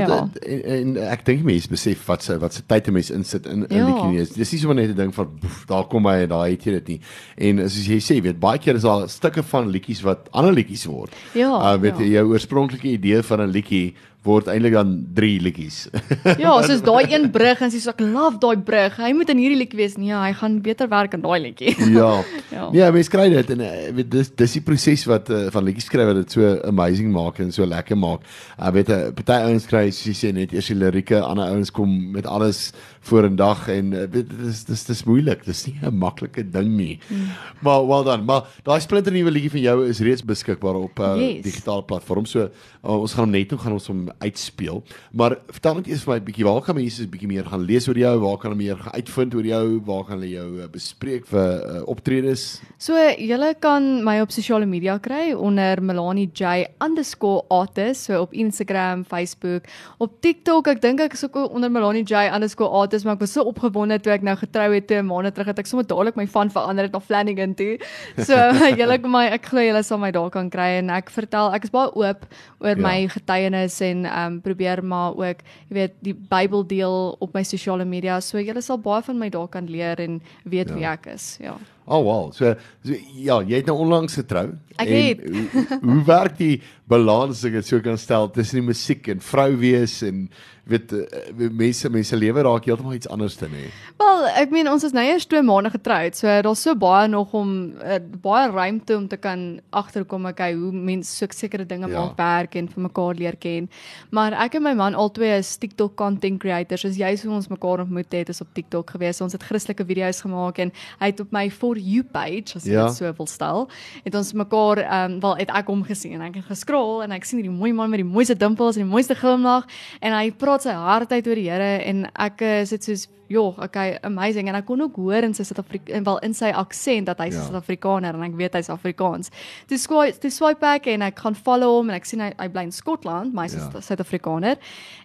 ja. 0.00 0.28
En, 0.46 0.62
en 0.64 0.96
ek 1.10 1.26
dink 1.28 1.44
mense 1.44 1.68
besef 1.68 2.06
wat 2.08 2.22
se 2.22 2.38
wat 2.38 2.54
se 2.54 2.62
tyd 2.66 2.88
'n 2.88 2.92
mens 2.92 3.10
insit 3.10 3.46
in 3.46 3.66
'n 3.68 3.74
ja. 3.74 3.84
liedjie 3.86 4.08
nie. 4.08 4.26
Dis 4.36 4.52
nie 4.52 4.60
sommer 4.60 4.76
net 4.76 4.90
'n 4.90 4.96
ding 4.96 5.14
van 5.14 5.28
boef, 5.40 5.64
daar 5.66 5.84
kom 5.84 6.06
hy 6.06 6.24
en 6.24 6.28
daar 6.28 6.48
het 6.48 6.64
jy 6.64 6.72
dit 6.80 6.88
nie. 6.88 7.00
En 7.36 7.68
soos 7.68 7.86
jy 7.86 8.00
sê, 8.00 8.22
weet 8.22 8.40
baie 8.40 8.58
keer 8.58 8.76
is 8.76 8.82
daar 8.82 9.08
stukke 9.08 9.42
van 9.42 9.68
liedjies 9.68 10.00
wat 10.02 10.28
ander 10.32 10.52
liedjies 10.52 10.86
word. 10.86 11.12
Ja. 11.34 11.74
Uh, 11.74 11.80
weet 11.80 11.98
ja. 11.98 12.04
jou 12.04 12.32
oorspronklike 12.32 12.88
idee 12.88 13.22
van 13.22 13.40
'n 13.40 13.50
liedjie 13.50 13.94
word 14.24 14.48
eintlik 14.48 14.72
dan 14.72 14.92
drie 15.14 15.36
liedjies. 15.42 15.84
ja, 16.44 16.54
soos 16.64 16.82
daai 16.84 17.12
een 17.12 17.28
brug 17.34 17.60
en 17.64 17.72
sies 17.72 17.86
ek 17.90 18.00
love 18.00 18.40
daai 18.42 18.62
brug. 18.64 18.96
Hy 19.00 19.12
moet 19.16 19.32
in 19.34 19.42
hierdie 19.42 19.58
liedjie 19.60 19.80
wees. 19.80 19.96
Nee, 20.00 20.14
hy 20.16 20.32
gaan 20.38 20.58
beter 20.64 20.88
werk 20.92 21.16
aan 21.16 21.24
daai 21.24 21.38
liedjie. 21.44 21.74
ja. 21.98 22.10
ja. 22.52 22.68
Nee, 22.72 22.88
mens 22.96 23.12
kry 23.12 23.28
dit 23.32 23.52
en 23.54 23.64
uh, 23.66 23.72
weet 23.98 24.10
dis 24.14 24.32
dis 24.40 24.56
die 24.58 24.64
proses 24.64 25.04
wat 25.10 25.28
uh, 25.32 25.44
van 25.54 25.68
liedjies 25.68 25.88
skryf 25.90 26.08
wat 26.10 26.22
dit 26.22 26.36
so 26.38 26.54
amazing 26.68 27.12
maak 27.14 27.40
en 27.44 27.52
so 27.54 27.68
lekker 27.68 28.00
maak. 28.00 28.24
Ek 28.56 28.70
uh, 28.70 28.74
weet 28.78 28.92
'n 28.94 29.10
uh, 29.10 29.12
party 29.20 29.40
ouens 29.50 29.68
kry 29.68 29.86
soos 29.90 30.08
jy 30.08 30.16
sê 30.22 30.32
net 30.36 30.56
eers 30.56 30.72
die 30.72 30.78
lirieke, 30.78 31.20
ander 31.20 31.52
ouens 31.52 31.72
kom 31.74 31.92
met 32.14 32.26
alles 32.26 32.70
voor 33.04 33.28
'n 33.28 33.36
dag 33.36 33.68
en 33.68 33.92
uh, 33.92 33.98
weet 34.10 34.28
dit 34.30 34.40
is 34.48 34.64
dis 34.64 34.84
dis 34.84 35.04
moeilik. 35.04 35.44
Dis 35.44 35.66
nie 35.66 35.78
'n 35.82 35.94
maklike 35.98 36.50
ding 36.50 36.76
nie. 36.76 36.98
Mm. 37.08 37.28
Maar 37.60 37.86
wel 37.86 38.04
dan, 38.04 38.24
maar 38.24 38.42
daai 38.62 38.80
splinter 38.80 39.12
nuwe 39.12 39.30
liedjie 39.30 39.50
van 39.50 39.60
jou 39.60 39.88
is 39.88 40.00
reeds 40.00 40.24
beskikbaar 40.24 40.74
op 40.74 40.98
uh, 40.98 41.14
yes. 41.16 41.42
digitale 41.42 41.82
platforms. 41.82 42.30
So 42.30 42.48
uh, 42.84 43.00
ons 43.00 43.12
gaan 43.12 43.24
hom 43.24 43.32
net 43.32 43.48
toe 43.48 43.58
gaan 43.58 43.72
ons 43.72 43.86
hom 43.86 44.08
uitspeel. 44.18 44.82
Maar 45.12 45.38
vertel 45.48 45.74
net 45.74 45.86
eers 45.86 46.02
vir 46.04 46.14
my 46.14 46.18
'n 46.20 46.24
bietjie 46.24 46.44
waar 46.44 46.62
kan 46.62 46.74
mense 46.74 47.02
'n 47.02 47.10
bietjie 47.10 47.28
meer 47.28 47.44
gaan 47.44 47.64
lees 47.64 47.88
oor 47.88 47.98
jou? 47.98 48.18
Waar 48.20 48.38
kan 48.38 48.50
hulle 48.50 48.62
meer 48.62 48.76
gaan 48.76 48.92
uitvind 48.92 49.34
oor 49.34 49.44
jou? 49.44 49.80
Waar 49.84 50.04
kan 50.04 50.18
hulle 50.18 50.30
jou 50.30 50.48
uh, 50.60 50.68
bespreek 50.68 51.26
vir 51.26 51.50
uh, 51.50 51.82
optredes? 51.86 52.60
So 52.78 52.94
julle 53.18 53.54
kan 53.60 54.04
my 54.04 54.20
op 54.20 54.30
sosiale 54.30 54.66
media 54.66 54.98
kry 54.98 55.32
onder 55.32 55.82
Melanie 55.82 56.30
J 56.32 56.66
_artist 56.78 58.04
so 58.04 58.20
op 58.20 58.32
Instagram, 58.32 59.04
Facebook, 59.04 59.64
op 59.98 60.20
TikTok. 60.20 60.68
Ek 60.68 60.80
dink 60.82 61.00
ek 61.00 61.12
is 61.12 61.24
ook 61.24 61.36
onder 61.50 61.70
Melanie 61.70 62.04
J 62.04 62.28
_artist, 62.30 62.93
maar 63.02 63.16
ek 63.16 63.24
was 63.24 63.32
so 63.34 63.42
opgewonde 63.42 63.98
toe 63.98 64.12
ek 64.14 64.22
nou 64.22 64.36
getrou 64.38 64.68
het 64.74 64.86
toe 64.86 65.00
'n 65.02 65.06
maand 65.06 65.34
terug 65.34 65.50
het 65.50 65.58
ek 65.58 65.66
sommer 65.66 65.86
dadelik 65.86 66.16
my 66.16 66.26
van 66.26 66.50
verander 66.50 66.84
het 66.84 66.92
na 66.92 67.00
Flanagan 67.00 67.54
toe. 67.54 67.78
So 68.22 68.34
julle 68.78 68.98
kan 69.02 69.10
my 69.10 69.26
ek 69.34 69.50
glo 69.50 69.60
julle 69.60 69.82
sal 69.82 69.98
my 69.98 70.10
daar 70.10 70.30
kan 70.30 70.50
kry 70.50 70.78
en 70.78 70.90
ek 70.90 71.10
vertel 71.10 71.52
ek 71.52 71.64
is 71.64 71.74
baie 71.74 71.90
oop 71.90 72.26
oor 72.60 72.76
ja. 72.76 72.82
my 72.86 73.08
getuienis 73.08 73.80
en 73.80 74.04
ehm 74.06 74.32
um, 74.32 74.40
probeer 74.40 74.84
maar 74.84 75.16
ook, 75.16 75.42
jy 75.68 75.74
weet, 75.74 75.94
die 76.00 76.14
Bybel 76.14 76.66
deel 76.66 77.16
op 77.18 77.34
my 77.34 77.42
sosiale 77.42 77.84
media. 77.84 78.20
So 78.20 78.38
julle 78.38 78.62
sal 78.62 78.78
baie 78.78 79.02
van 79.02 79.18
my 79.18 79.28
daar 79.28 79.48
kan 79.48 79.66
leer 79.66 79.98
en 79.98 80.22
weet 80.44 80.68
ja. 80.68 80.74
wie 80.74 80.86
ek 80.86 81.06
is. 81.06 81.36
Ja. 81.40 81.56
Oh 81.84 82.00
wow. 82.04 82.32
So, 82.32 82.54
so 82.84 82.96
ja, 83.12 83.42
jy 83.44 83.60
het 83.60 83.68
nou 83.68 83.76
onlangs 83.84 84.16
getrou. 84.16 84.54
Ek 84.80 84.88
het. 84.88 85.20
hoe, 85.28 85.66
hoe 85.82 86.00
werk 86.08 86.38
die 86.40 86.56
balans 86.90 87.38
as 87.38 87.46
ek 87.48 87.60
dit 87.60 87.68
so 87.68 87.80
kan 87.84 88.00
stel 88.00 88.30
tussen 88.32 88.60
die 88.60 88.68
musiek 88.72 89.06
en 89.12 89.22
vrou 89.24 89.52
wees 89.60 90.00
en 90.04 90.26
weet 90.68 90.92
uh, 90.96 91.48
mense 91.52 91.88
mense 91.92 92.16
lewe 92.16 92.42
raak 92.44 92.64
heeltemal 92.68 92.96
iets 92.96 93.08
anders 93.12 93.36
te 93.36 93.48
nê. 93.52 93.66
Wel, 94.00 94.22
ek 94.40 94.52
meen 94.54 94.68
ons 94.70 94.84
is 94.86 94.94
nou 94.96 95.04
eers 95.04 95.26
2 95.28 95.44
maande 95.44 95.70
getroud, 95.74 96.16
so 96.16 96.30
daar's 96.46 96.62
so 96.64 96.72
baie 96.80 97.08
nog 97.12 97.34
om 97.36 97.50
uh, 97.76 97.98
baie 98.24 98.48
ruimte 98.52 98.96
om 98.96 99.04
te 99.08 99.18
kan 99.20 99.44
agterkom 99.76 100.30
okay 100.30 100.54
hoe 100.56 100.72
mense 100.72 101.12
so 101.12 101.28
sekere 101.36 101.66
dinge 101.68 101.90
ja. 101.90 101.98
maak 101.98 102.16
werk 102.20 102.56
en 102.60 102.70
vir 102.72 102.84
mekaar 102.86 103.20
leer 103.20 103.36
ken. 103.40 103.68
Maar 104.14 104.38
ek 104.46 104.56
en 104.58 104.64
my 104.64 104.74
man 104.78 104.96
albei 104.96 105.34
is 105.36 105.52
TikTok 105.60 105.96
content 106.00 106.40
creators. 106.40 106.86
As 106.88 106.96
jy 107.00 107.12
so 107.20 107.32
ons 107.36 107.50
mekaar 107.52 107.84
ontmoet 107.84 108.16
het 108.16 108.32
is 108.32 108.40
op 108.44 108.52
TikTok 108.56 108.96
gewees. 108.96 109.20
Ons 109.24 109.36
het 109.36 109.44
Christelike 109.44 109.84
video's 109.88 110.22
gemaak 110.24 110.60
en 110.64 110.72
hy 111.02 111.12
het 111.12 111.20
op 111.20 111.32
my 111.34 111.46
for 111.74 111.80
you 111.82 112.04
page 112.04 112.54
as 112.54 112.66
jy 112.68 112.76
ja. 112.76 112.86
dit 112.86 112.98
so 113.00 113.10
wil 113.18 113.28
stel, 113.30 113.66
het 114.06 114.14
ons 114.14 114.32
mekaar 114.38 114.84
ehm 114.84 115.16
um, 115.16 115.18
wel 115.24 115.40
het 115.42 115.50
ek 115.60 115.72
hom 115.72 115.82
gesien 115.86 116.14
en 116.18 116.28
ek 116.28 116.38
het 116.40 116.50
geskrol 116.52 117.02
en 117.04 117.14
ek 117.16 117.26
sien 117.26 117.40
hierdie 117.40 117.54
mooi 117.54 117.72
man 117.74 117.90
met 117.90 118.02
die 118.02 118.08
mooiste 118.08 118.36
dimpels 118.38 118.78
en 118.78 118.86
die 118.86 118.92
mooiste 118.92 119.16
glimlag 119.18 119.66
en 120.00 120.14
hy 120.14 120.30
praat 120.38 120.68
sy 120.68 120.76
hart 120.78 121.12
uit 121.12 121.26
oor 121.26 121.40
die 121.40 121.48
Here 121.50 121.72
en 121.90 122.06
ek 122.14 122.44
eh, 122.44 122.62
sit 122.68 122.86
soos 122.86 123.08
joh, 123.28 123.58
okay, 123.62 123.98
amazing 124.02 124.48
en 124.48 124.58
ek 124.58 124.66
kon 124.68 124.80
ook 124.84 124.96
hoor 125.00 125.26
in 125.26 125.34
sy 125.36 125.46
Suid-Afrika 125.48 125.92
en 125.96 126.04
wel 126.04 126.18
in 126.26 126.34
sy 126.36 126.50
aksent 126.54 127.08
dat 127.08 127.20
hy's 127.22 127.36
ja. 127.36 127.44
Suid-Afrikaner 127.48 128.16
en 128.16 128.26
ek 128.26 128.36
weet 128.38 128.58
hy's 128.58 128.70
Afrikaans. 128.72 129.32
Toe 129.70 129.78
swaai 129.80 130.12
toe 130.20 130.30
swipe 130.32 130.60
back 130.60 130.88
en 130.90 131.04
ek 131.06 131.22
gaan 131.24 131.36
follow 131.36 131.78
hom 131.78 131.90
en 131.90 131.98
ek 131.98 132.08
sien 132.08 132.22
hy, 132.24 132.30
hy 132.38 132.48
bly 132.52 132.66
in 132.68 132.74
Skotland, 132.74 133.34
maar 133.34 133.48
hy's 133.48 133.56
ja. 133.58 133.84
Suid-Afrikaner. 133.88 134.60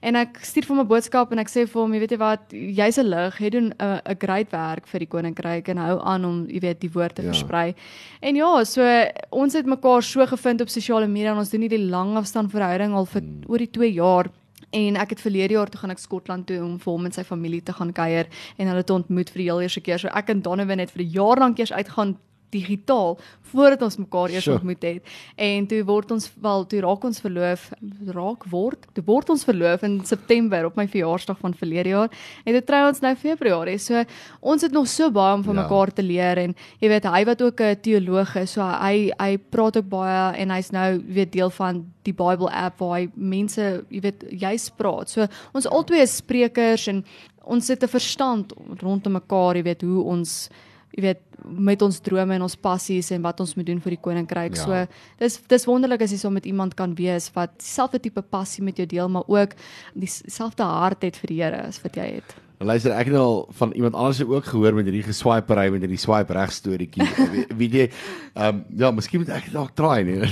En 0.05 0.19
ek 0.19 0.41
stuur 0.45 0.67
vir 0.67 0.75
hom 0.75 0.83
'n 0.83 0.89
boodskap 0.89 1.31
en 1.31 1.39
ek 1.39 1.51
sê 1.51 1.65
vir 1.67 1.81
hom, 1.81 1.93
jy 1.93 1.99
weet 1.99 2.15
jy 2.15 2.21
wat, 2.21 2.43
jy's 2.51 2.99
'n 2.99 3.09
lig, 3.09 3.39
jy 3.39 3.49
doen 3.49 3.73
'n 3.79 4.01
'n 4.05 4.19
great 4.19 4.51
werk 4.51 4.88
vir 4.88 4.99
die 4.99 5.07
koninkryk 5.07 5.69
en 5.69 5.77
hou 5.77 5.99
aan 6.03 6.25
om 6.25 6.47
jy 6.47 6.59
weet 6.59 6.79
die 6.81 6.91
woord 6.91 7.15
te 7.15 7.23
ja. 7.23 7.31
versprei. 7.31 7.75
En 8.21 8.35
ja, 8.35 8.63
so 8.63 8.83
ons 9.31 9.53
het 9.53 9.65
mekaar 9.65 10.03
so 10.03 10.25
gevind 10.25 10.61
op 10.61 10.69
sosiale 10.69 11.07
media 11.07 11.31
en 11.31 11.38
ons 11.38 11.49
doen 11.49 11.61
hierdie 11.61 11.89
lang 11.89 12.15
afstand 12.17 12.51
verhouding 12.51 12.93
al 12.93 13.05
vir 13.05 13.21
hmm. 13.21 13.43
oor 13.47 13.57
die 13.57 13.71
2 13.71 13.93
jaar 13.93 14.29
en 14.71 14.95
ek 14.95 15.09
het 15.09 15.21
verlede 15.21 15.53
jaar 15.53 15.69
toe 15.69 15.79
gaan 15.79 15.93
ek 15.93 16.01
Skotland 16.01 16.47
toe 16.47 16.59
om 16.63 16.79
vir 16.79 16.91
hom 16.93 17.05
en 17.05 17.11
sy 17.11 17.23
familie 17.23 17.61
te 17.63 17.73
gaan 17.73 17.93
kuier 17.93 18.27
en 18.57 18.67
hulle 18.67 18.83
te 18.83 18.93
ontmoet 18.93 19.29
vir 19.29 19.41
die 19.41 19.49
heel 19.49 19.61
eerste 19.61 19.81
keer. 19.81 19.99
So 19.99 20.07
ek 20.13 20.29
en 20.29 20.41
Donovan 20.41 20.79
het 20.79 20.91
vir 20.91 21.03
'n 21.03 21.09
jaar 21.09 21.39
lank 21.39 21.59
eers 21.59 21.73
uitgaan 21.73 22.17
digitaal 22.50 23.18
voordat 23.50 23.82
ons 23.82 23.98
mekaar 23.98 24.29
eers 24.29 24.48
ontmoet 24.48 24.84
het. 24.86 25.13
En 25.36 25.68
toe 25.70 25.82
word 25.88 26.12
ons 26.13 26.29
wel 26.41 26.65
toe 26.70 26.82
raak 26.86 27.06
ons 27.10 27.22
verloof, 27.24 27.70
raak 28.13 28.46
word, 28.51 28.86
toe 28.94 29.03
word 29.08 29.32
ons 29.34 29.46
verloof 29.48 29.86
in 29.88 30.00
September 30.06 30.68
op 30.70 30.77
my 30.77 30.86
verjaarsdag 30.89 31.39
van 31.41 31.56
verlede 31.58 31.94
jaar. 31.96 32.13
En 32.46 32.53
dit 32.53 32.65
trou 32.65 32.82
ons 32.88 33.01
nou 33.01 33.13
Februarie. 33.15 33.77
So 33.82 34.03
ons 34.39 34.65
het 34.65 34.75
nog 34.75 34.88
so 34.91 35.10
baie 35.13 35.38
om 35.38 35.44
van 35.48 35.58
ja. 35.58 35.65
mekaar 35.65 35.94
te 35.94 36.06
leer 36.06 36.44
en 36.46 36.56
jy 36.79 36.91
weet 36.94 37.10
hy 37.10 37.24
wat 37.25 37.41
ook 37.41 37.62
'n 37.62 37.82
teoloog 37.82 38.36
is, 38.36 38.51
so 38.51 38.62
hy 38.62 39.12
hy 39.18 39.38
praat 39.38 39.77
ook 39.77 39.89
baie 39.89 40.38
en 40.38 40.50
hy's 40.51 40.72
nou 40.72 41.01
weet 41.08 41.32
deel 41.32 41.50
van 41.50 41.86
die 42.03 42.13
Bible 42.13 42.50
app 42.50 42.79
waar 42.79 43.00
hy 43.00 43.10
mense, 43.15 43.84
jy 43.89 44.01
weet, 44.01 44.24
jy's 44.32 44.70
praat. 44.70 45.10
So 45.10 45.27
ons 45.53 45.68
albei 45.68 46.01
is 46.01 46.18
sprekers 46.22 46.88
en 46.88 47.03
ons 47.44 47.68
het 47.68 47.84
'n 47.84 47.88
verstand 47.88 48.53
rondom 48.82 49.13
mekaar, 49.13 49.56
jy 49.56 49.63
weet 49.63 49.82
hoe 49.82 50.03
ons 50.03 50.50
jy 50.96 51.03
weet 51.05 51.24
met 51.46 51.81
ons 51.86 52.00
drome 52.03 52.36
en 52.36 52.43
ons 52.46 52.58
passies 52.60 53.12
en 53.15 53.24
wat 53.24 53.39
ons 53.39 53.55
moet 53.55 53.67
doen 53.69 53.79
vir 53.84 53.96
die 53.96 54.01
koninkryk. 54.01 54.58
Ja. 54.58 54.65
So 54.65 55.22
dis 55.22 55.39
dis 55.51 55.67
wonderlik 55.69 56.03
as 56.05 56.13
jy 56.13 56.19
so 56.22 56.34
met 56.34 56.48
iemand 56.50 56.75
kan 56.79 56.96
wees 56.98 57.29
wat 57.38 57.55
dieselfde 57.62 58.01
tipe 58.03 58.22
passie 58.22 58.65
met 58.65 58.77
jou 58.77 58.88
deel, 58.89 59.10
maar 59.10 59.27
ook 59.27 59.55
dieselfde 59.96 60.67
hart 60.67 61.08
het 61.08 61.19
vir 61.22 61.34
die 61.34 61.41
Here 61.41 61.65
as 61.69 61.81
wat 61.84 61.96
jy 61.96 62.12
het. 62.19 62.36
Luister, 62.60 62.92
ek 62.92 63.08
het 63.08 63.16
al 63.16 63.46
van 63.56 63.72
iemand 63.72 63.94
anders 63.94 64.24
ook 64.24 64.46
gehoor 64.46 64.74
met 64.74 64.84
hierdie 64.89 65.06
geswipery 65.06 65.70
met 65.72 65.86
hierdie 65.86 66.00
swipe 66.00 66.34
reg 66.36 66.51
storieetjie. 66.51 67.08
Wie 67.60 67.70
jy 67.72 67.86
ehm 67.88 68.48
um, 68.50 68.66
ja, 68.75 68.89
miskien 68.92 69.24
moet 69.24 69.32
ek 69.32 69.48
dit 69.48 69.56
dalk 69.56 69.72
try 69.80 70.01
nie. 70.04 70.28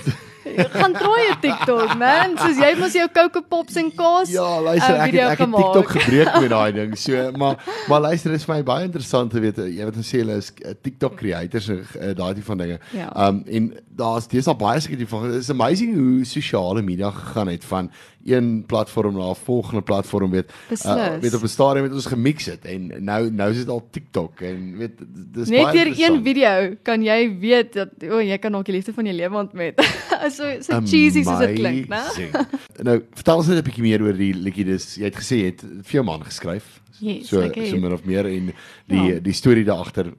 gaan 0.75 0.91
probeer 0.91 1.31
'n 1.31 1.39
TikTok, 1.39 1.95
man. 1.97 2.35
Soos 2.37 2.59
jy 2.59 2.73
mos 2.79 2.93
jou 2.93 3.07
Coco 3.13 3.41
Pops 3.41 3.75
en 3.75 3.91
kaas. 3.95 4.29
Ja, 4.29 4.61
luister, 4.61 4.95
uh, 4.95 5.03
ek 5.05 5.11
het, 5.11 5.21
ek 5.21 5.39
het 5.45 5.55
TikTok 5.55 5.89
gebreek 5.89 6.33
met 6.39 6.49
daai 6.49 6.71
ding. 6.79 6.97
So, 6.97 7.31
maar 7.31 7.63
maar 7.87 8.01
luister, 8.01 8.31
dit 8.31 8.39
is 8.39 8.45
vir 8.45 8.55
my 8.55 8.63
baie 8.63 8.85
interessant 8.85 9.31
te 9.31 9.39
weet. 9.39 9.63
Jy 9.63 9.87
weet 9.87 10.01
ons 10.03 10.11
sê 10.11 10.21
hulle 10.23 10.37
is 10.43 10.51
uh, 10.65 10.75
TikTok 10.81 11.15
creators 11.15 11.69
en 11.71 11.79
uh, 11.79 12.11
daai 12.11 12.33
tipe 12.33 12.47
van 12.51 12.57
dinge. 12.57 12.79
Ja. 12.91 13.07
Um 13.27 13.43
en 13.47 13.71
daar's 13.97 14.27
dis 14.27 14.47
al 14.47 14.59
baie 14.59 14.79
seker 14.83 14.99
die 14.99 15.07
van 15.07 15.31
it's 15.33 15.49
amazing 15.49 15.95
hoe 15.95 16.25
sosiale 16.25 16.83
media 16.85 17.11
gegaan 17.11 17.55
het 17.55 17.65
van 17.65 17.91
een 18.27 18.63
platform 18.67 19.15
na 19.15 19.29
'n 19.29 19.35
volgende 19.35 19.81
platform 19.81 20.31
weet. 20.31 20.51
Beslis. 20.69 21.19
weet 21.21 21.33
op 21.33 21.43
'n 21.43 21.47
stadium 21.47 21.83
het 21.83 21.93
ons 21.93 22.05
gemix 22.17 22.45
het 22.49 22.65
en 22.65 22.87
nou 23.05 23.19
nou 23.31 23.49
is 23.53 23.61
dit 23.61 23.69
al 23.69 23.81
TikTok 23.93 24.41
en 24.49 24.63
weet 24.81 24.99
dis 25.37 25.51
Net 25.53 25.71
deur 25.77 25.91
een 25.93 26.19
video 26.25 26.75
kan 26.83 27.03
jy 27.05 27.17
weet 27.39 27.73
dat 27.77 27.93
o, 28.03 28.17
oh, 28.17 28.21
jy 28.25 28.37
kan 28.41 28.55
ook 28.57 28.65
die 28.65 28.75
liefde 28.79 28.93
van 28.97 29.05
jou 29.05 29.15
lewe 29.15 29.37
ontmoet. 29.43 29.81
so 30.37 30.49
so 30.65 30.81
cheesy 30.83 31.23
soos 31.23 31.39
dit 31.45 31.55
klink, 31.59 31.87
né? 31.87 32.01
Amazing. 32.01 32.35
Nou, 32.83 32.97
vertel 33.21 33.41
ons 33.43 33.47
net 33.47 33.61
'n 33.61 33.67
bietjie 33.69 33.85
meer 33.85 34.01
oor 34.03 34.17
die 34.17 34.33
liedjie. 34.33 34.65
Dis 34.65 34.95
jy 34.97 35.05
het 35.11 35.15
gesê 35.21 35.41
jy 35.43 35.49
het 35.53 35.61
vir 35.63 35.99
jou 35.99 36.03
man 36.03 36.23
geskryf. 36.25 36.81
Yes, 36.99 37.27
so 37.29 37.41
het. 37.41 37.53
so 37.69 37.77
min 37.77 37.93
of 37.93 38.05
meer 38.05 38.25
en 38.25 38.53
die 38.89 39.03
Ja. 39.13 39.19
die 39.19 39.33
storie 39.33 39.63
daar 39.65 39.85
agter 39.85 40.13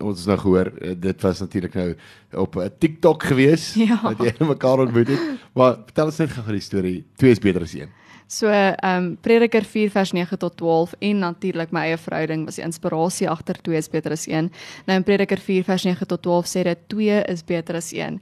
ons 0.00 0.18
het 0.18 0.26
nou 0.28 0.38
gehoor 0.38 0.72
eh, 0.80 0.94
dit 0.98 1.22
was 1.22 1.40
natuurlik 1.40 1.74
nou 1.74 1.94
op 2.42 2.56
'n 2.56 2.70
TikTok 2.78 3.22
gewees 3.22 3.74
Ja. 3.74 4.00
wat 4.02 4.18
jy 4.18 4.32
mekaar 4.44 4.78
ontmoet 4.78 5.08
het. 5.08 5.20
Maar 5.54 5.76
vertel 5.84 6.06
ons 6.06 6.18
net 6.18 6.30
gou 6.30 6.52
die 6.52 6.60
storie. 6.60 7.04
Twee 7.16 7.30
is 7.30 7.38
beter 7.38 7.62
as 7.62 7.74
een. 7.74 7.88
So 8.28 8.48
ehm 8.50 8.74
um, 8.82 9.16
Prediker 9.22 9.64
4 9.64 9.90
vers 9.90 10.12
9 10.12 10.38
tot 10.38 10.56
12 10.56 10.94
en 10.98 11.18
natuurlik 11.18 11.70
my 11.70 11.84
eie 11.86 11.98
verhouding 11.98 12.44
was 12.44 12.58
die 12.58 12.64
inspirasie 12.66 13.28
agter 13.30 13.60
2 13.62 13.78
is 13.78 13.88
beter 13.88 14.12
as 14.16 14.26
1. 14.26 14.50
Nou 14.86 14.96
in 14.98 15.04
Prediker 15.06 15.38
4 15.38 15.64
vers 15.64 15.84
9 15.86 16.06
tot 16.10 16.22
12 16.22 16.50
sê 16.50 16.64
dit 16.66 16.82
2 16.90 17.20
is 17.30 17.44
beter 17.46 17.78
as 17.78 17.92
1. 17.92 18.18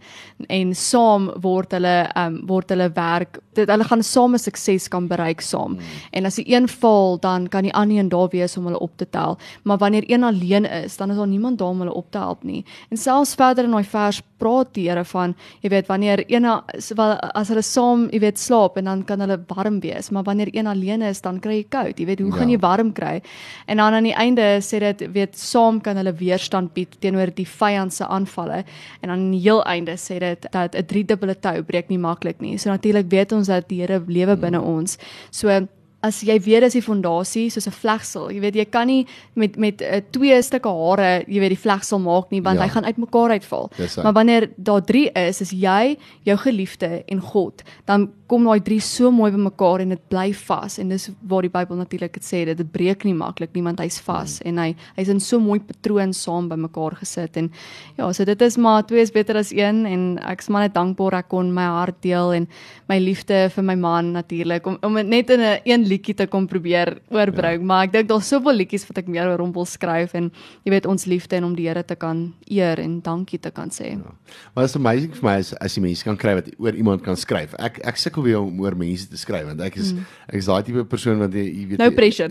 En 0.49 0.75
saam 0.75 1.31
word 1.41 1.73
hulle 1.73 1.97
ehm 2.05 2.37
um, 2.37 2.47
word 2.49 2.77
hulle 2.77 2.91
werk 2.93 3.41
dit 3.55 3.71
hulle 3.71 3.85
gaan 3.85 4.03
saam 4.03 4.35
'n 4.35 4.39
sukses 4.39 4.89
kan 4.89 5.09
bereik 5.09 5.41
saam. 5.41 5.73
Mm. 5.73 5.81
En 6.11 6.25
as 6.27 6.35
die 6.35 6.55
een 6.55 6.69
val, 6.69 7.19
dan 7.21 7.49
kan 7.49 7.63
die 7.63 7.75
ander 7.75 7.99
een 7.99 8.09
daar 8.09 8.29
wees 8.29 8.57
om 8.57 8.65
hulle 8.65 8.79
op 8.79 8.97
te 8.97 9.07
tel. 9.11 9.39
Maar 9.63 9.79
wanneer 9.79 10.05
een 10.07 10.23
alleen 10.23 10.65
is, 10.65 10.97
dan 10.97 11.11
is 11.11 11.17
daar 11.17 11.27
niemand 11.27 11.59
daar 11.59 11.69
om 11.69 11.79
hulle 11.79 11.95
op 11.95 12.11
te 12.11 12.19
help 12.19 12.43
nie. 12.43 12.65
En 12.91 12.97
selfs 12.97 13.35
verder 13.35 13.65
in 13.65 13.71
daai 13.71 13.85
vers 13.85 14.23
praat 14.37 14.75
die 14.75 14.89
Here 14.89 15.05
van, 15.05 15.35
jy 15.61 15.69
weet, 15.69 15.87
wanneer 15.87 16.25
een 16.27 16.45
as 16.45 17.49
hulle 17.49 17.63
saam, 17.63 18.09
jy 18.11 18.19
weet, 18.19 18.39
slaap 18.39 18.77
en 18.77 18.85
dan 18.85 19.05
kan 19.05 19.21
hulle 19.21 19.45
warm 19.47 19.81
wees, 19.81 19.94
maar 20.11 20.23
wanneer 20.23 20.49
een 20.53 20.67
alleen 20.67 21.03
is, 21.03 21.21
dan 21.21 21.41
kry 21.41 21.53
jy 21.57 21.67
koud. 21.69 21.99
Jy 21.99 22.07
weet, 22.07 22.19
hoe 22.21 22.31
Ja. 22.31 22.37
gaan 22.37 22.49
jy 22.51 22.59
warm 22.59 22.93
kry? 22.93 23.23
En 23.67 23.77
dan 23.77 23.93
aan 23.95 24.03
die 24.03 24.15
einde 24.15 24.59
sê 24.61 24.79
dit, 24.79 25.13
weet, 25.13 25.39
saam 25.39 25.81
kan 25.81 25.97
hulle 25.97 26.13
weerstand 26.13 26.73
bied 26.75 26.97
teenoor 27.01 27.31
die 27.35 27.47
vyand 27.49 27.93
se 27.93 28.05
aanvalle. 28.07 28.65
En 29.03 29.11
aan 29.11 29.31
die 29.31 29.41
heel 29.41 29.63
einde 29.65 29.93
sê 29.97 30.19
dit 30.19 30.47
dat 30.51 30.75
'n 30.75 30.87
driedubbele 30.87 31.35
tou 31.41 31.63
breek 31.63 31.89
nie 31.89 31.99
maklik 31.99 32.41
nie. 32.41 32.59
So 32.59 32.71
natuurlik 32.71 33.11
weet 33.11 33.33
ons 33.33 33.47
dat 33.47 33.69
die 33.69 33.81
Here 33.81 34.03
lewe 34.07 34.37
binne 34.37 34.61
ons. 34.61 34.99
So 35.31 35.67
as 36.05 36.21
jy 36.21 36.39
weet 36.39 36.61
dis 36.61 36.73
die 36.75 36.83
fondasie 36.83 37.51
soos 37.51 37.67
'n 37.67 37.71
vlegsel. 37.73 38.31
Jy 38.31 38.41
weet 38.41 38.55
jy 38.55 38.65
kan 38.65 38.87
nie 38.87 39.07
met 39.35 39.57
met 39.57 39.81
uh, 39.81 40.01
twee 40.11 40.43
stukke 40.43 40.69
hare, 40.69 41.25
jy 41.27 41.41
weet 41.41 41.49
die 41.49 41.59
vlegsel 41.71 41.99
maak 41.99 42.31
nie 42.31 42.43
want 42.43 42.59
Ja. 42.59 42.65
hy 42.65 42.69
gaan 42.69 42.85
uitmekaar 42.85 43.31
uitval. 43.31 43.71
Hy. 43.77 44.03
Maar 44.03 44.13
wanneer 44.13 44.51
daar 44.57 44.83
3 44.85 45.11
is, 45.13 45.41
is 45.41 45.51
jy, 45.51 45.97
jou 46.25 46.37
geliefde 46.37 47.03
en 47.09 47.21
God, 47.21 47.63
dan 47.87 48.11
kom 48.35 48.49
daai 48.51 48.61
3 48.67 48.81
so 48.83 49.11
mooi 49.15 49.31
bymekaar 49.35 49.85
en 49.85 49.95
dit 49.95 50.05
bly 50.11 50.27
vas 50.45 50.79
en 50.83 50.95
dis 50.95 51.11
waar 51.31 51.47
die 51.47 51.53
Bybel 51.55 51.81
natuurlik 51.81 52.19
dit 52.19 52.27
sê 52.27 52.45
dit 52.51 52.59
dit 52.59 52.73
breek 52.75 53.05
nie 53.07 53.15
maklik 53.15 53.55
nie 53.55 53.63
want 53.63 53.83
hy's 53.85 54.01
vas 54.05 54.41
Hmm. 54.41 54.49
en 54.49 54.59
hy 54.59 54.75
hy's 54.99 55.09
in 55.13 55.21
so 55.21 55.39
mooi 55.39 55.61
patroon 55.61 56.13
saam 56.13 56.49
bymekaar 56.49 56.97
gesit 57.01 57.37
en 57.37 57.51
ja, 57.99 58.13
so 58.13 58.25
dit 58.25 58.43
is 58.43 58.57
maar 58.59 58.83
twee 58.83 59.03
is 59.03 59.13
beter 59.15 59.37
as 59.37 59.53
een 59.53 59.85
en 59.87 60.19
ek 60.19 60.43
is 60.43 60.51
maar 60.51 60.67
net 60.67 60.75
dankbaar 60.75 61.21
ek 61.21 61.29
kon 61.29 61.53
my 61.55 61.65
hart 61.65 62.01
deel 62.03 62.33
en 62.33 62.49
my 62.89 62.99
liefde 62.99 63.49
vir 63.55 63.65
my 63.65 63.77
man 63.77 64.13
natuurlik 64.13 64.67
om 64.67 64.79
om 64.83 64.95
net 64.95 65.31
in 65.31 65.41
'n 65.41 65.61
een 65.65 65.85
liedjie 65.85 66.15
te 66.15 66.27
kom 66.27 66.47
probeer 66.47 66.99
oorbring, 67.11 67.61
ja. 67.61 67.67
maar 67.67 67.85
ek 67.85 67.93
dink 67.93 68.09
daar's 68.09 68.29
soveel 68.29 68.55
liedjies 68.55 68.87
wat 68.89 68.99
ek 68.99 69.09
meer 69.09 69.29
oor 69.29 69.39
hom 69.39 69.53
wil 69.53 69.65
skryf 69.65 70.15
en 70.15 70.31
jy 70.65 70.71
weet 70.71 70.87
ons 70.87 71.07
liefde 71.07 71.37
en 71.37 71.45
om 71.45 71.55
die 71.55 71.65
Here 71.65 71.83
te 71.83 71.97
kan 71.97 72.35
eer 72.51 72.79
en 72.79 73.01
dankie 73.01 73.39
te 73.39 73.51
kan 73.51 73.71
sê. 73.71 73.97
Ja. 73.97 74.13
Maar 74.55 74.65
is 74.65 74.77
amazing 74.77 75.15
vir 75.15 75.25
my 75.25 75.37
as 75.39 75.55
as 75.61 75.77
jy 75.77 75.83
mense 75.83 76.05
kan 76.05 76.17
kry 76.17 76.35
wat 76.35 76.51
oor 76.59 76.75
iemand 76.75 77.03
kan 77.03 77.17
skryf. 77.17 77.55
Ek 77.59 77.81
ek 77.85 77.97
sukkel 77.97 78.23
weer 78.25 78.41
om 78.41 78.61
oor 78.65 78.77
mense 78.79 79.09
te 79.11 79.21
skryf 79.21 79.47
want 79.51 79.61
ek 79.65 79.79
is 79.81 79.93
mm. 79.95 80.07
ek 80.31 80.41
is 80.41 80.49
daai 80.51 80.63
tipe 80.67 80.85
persoon 80.91 81.21
wat 81.23 81.35
jy, 81.37 81.45
jy 81.45 81.67
weet 81.73 81.83
No 81.83 81.91
pressure. 81.95 82.31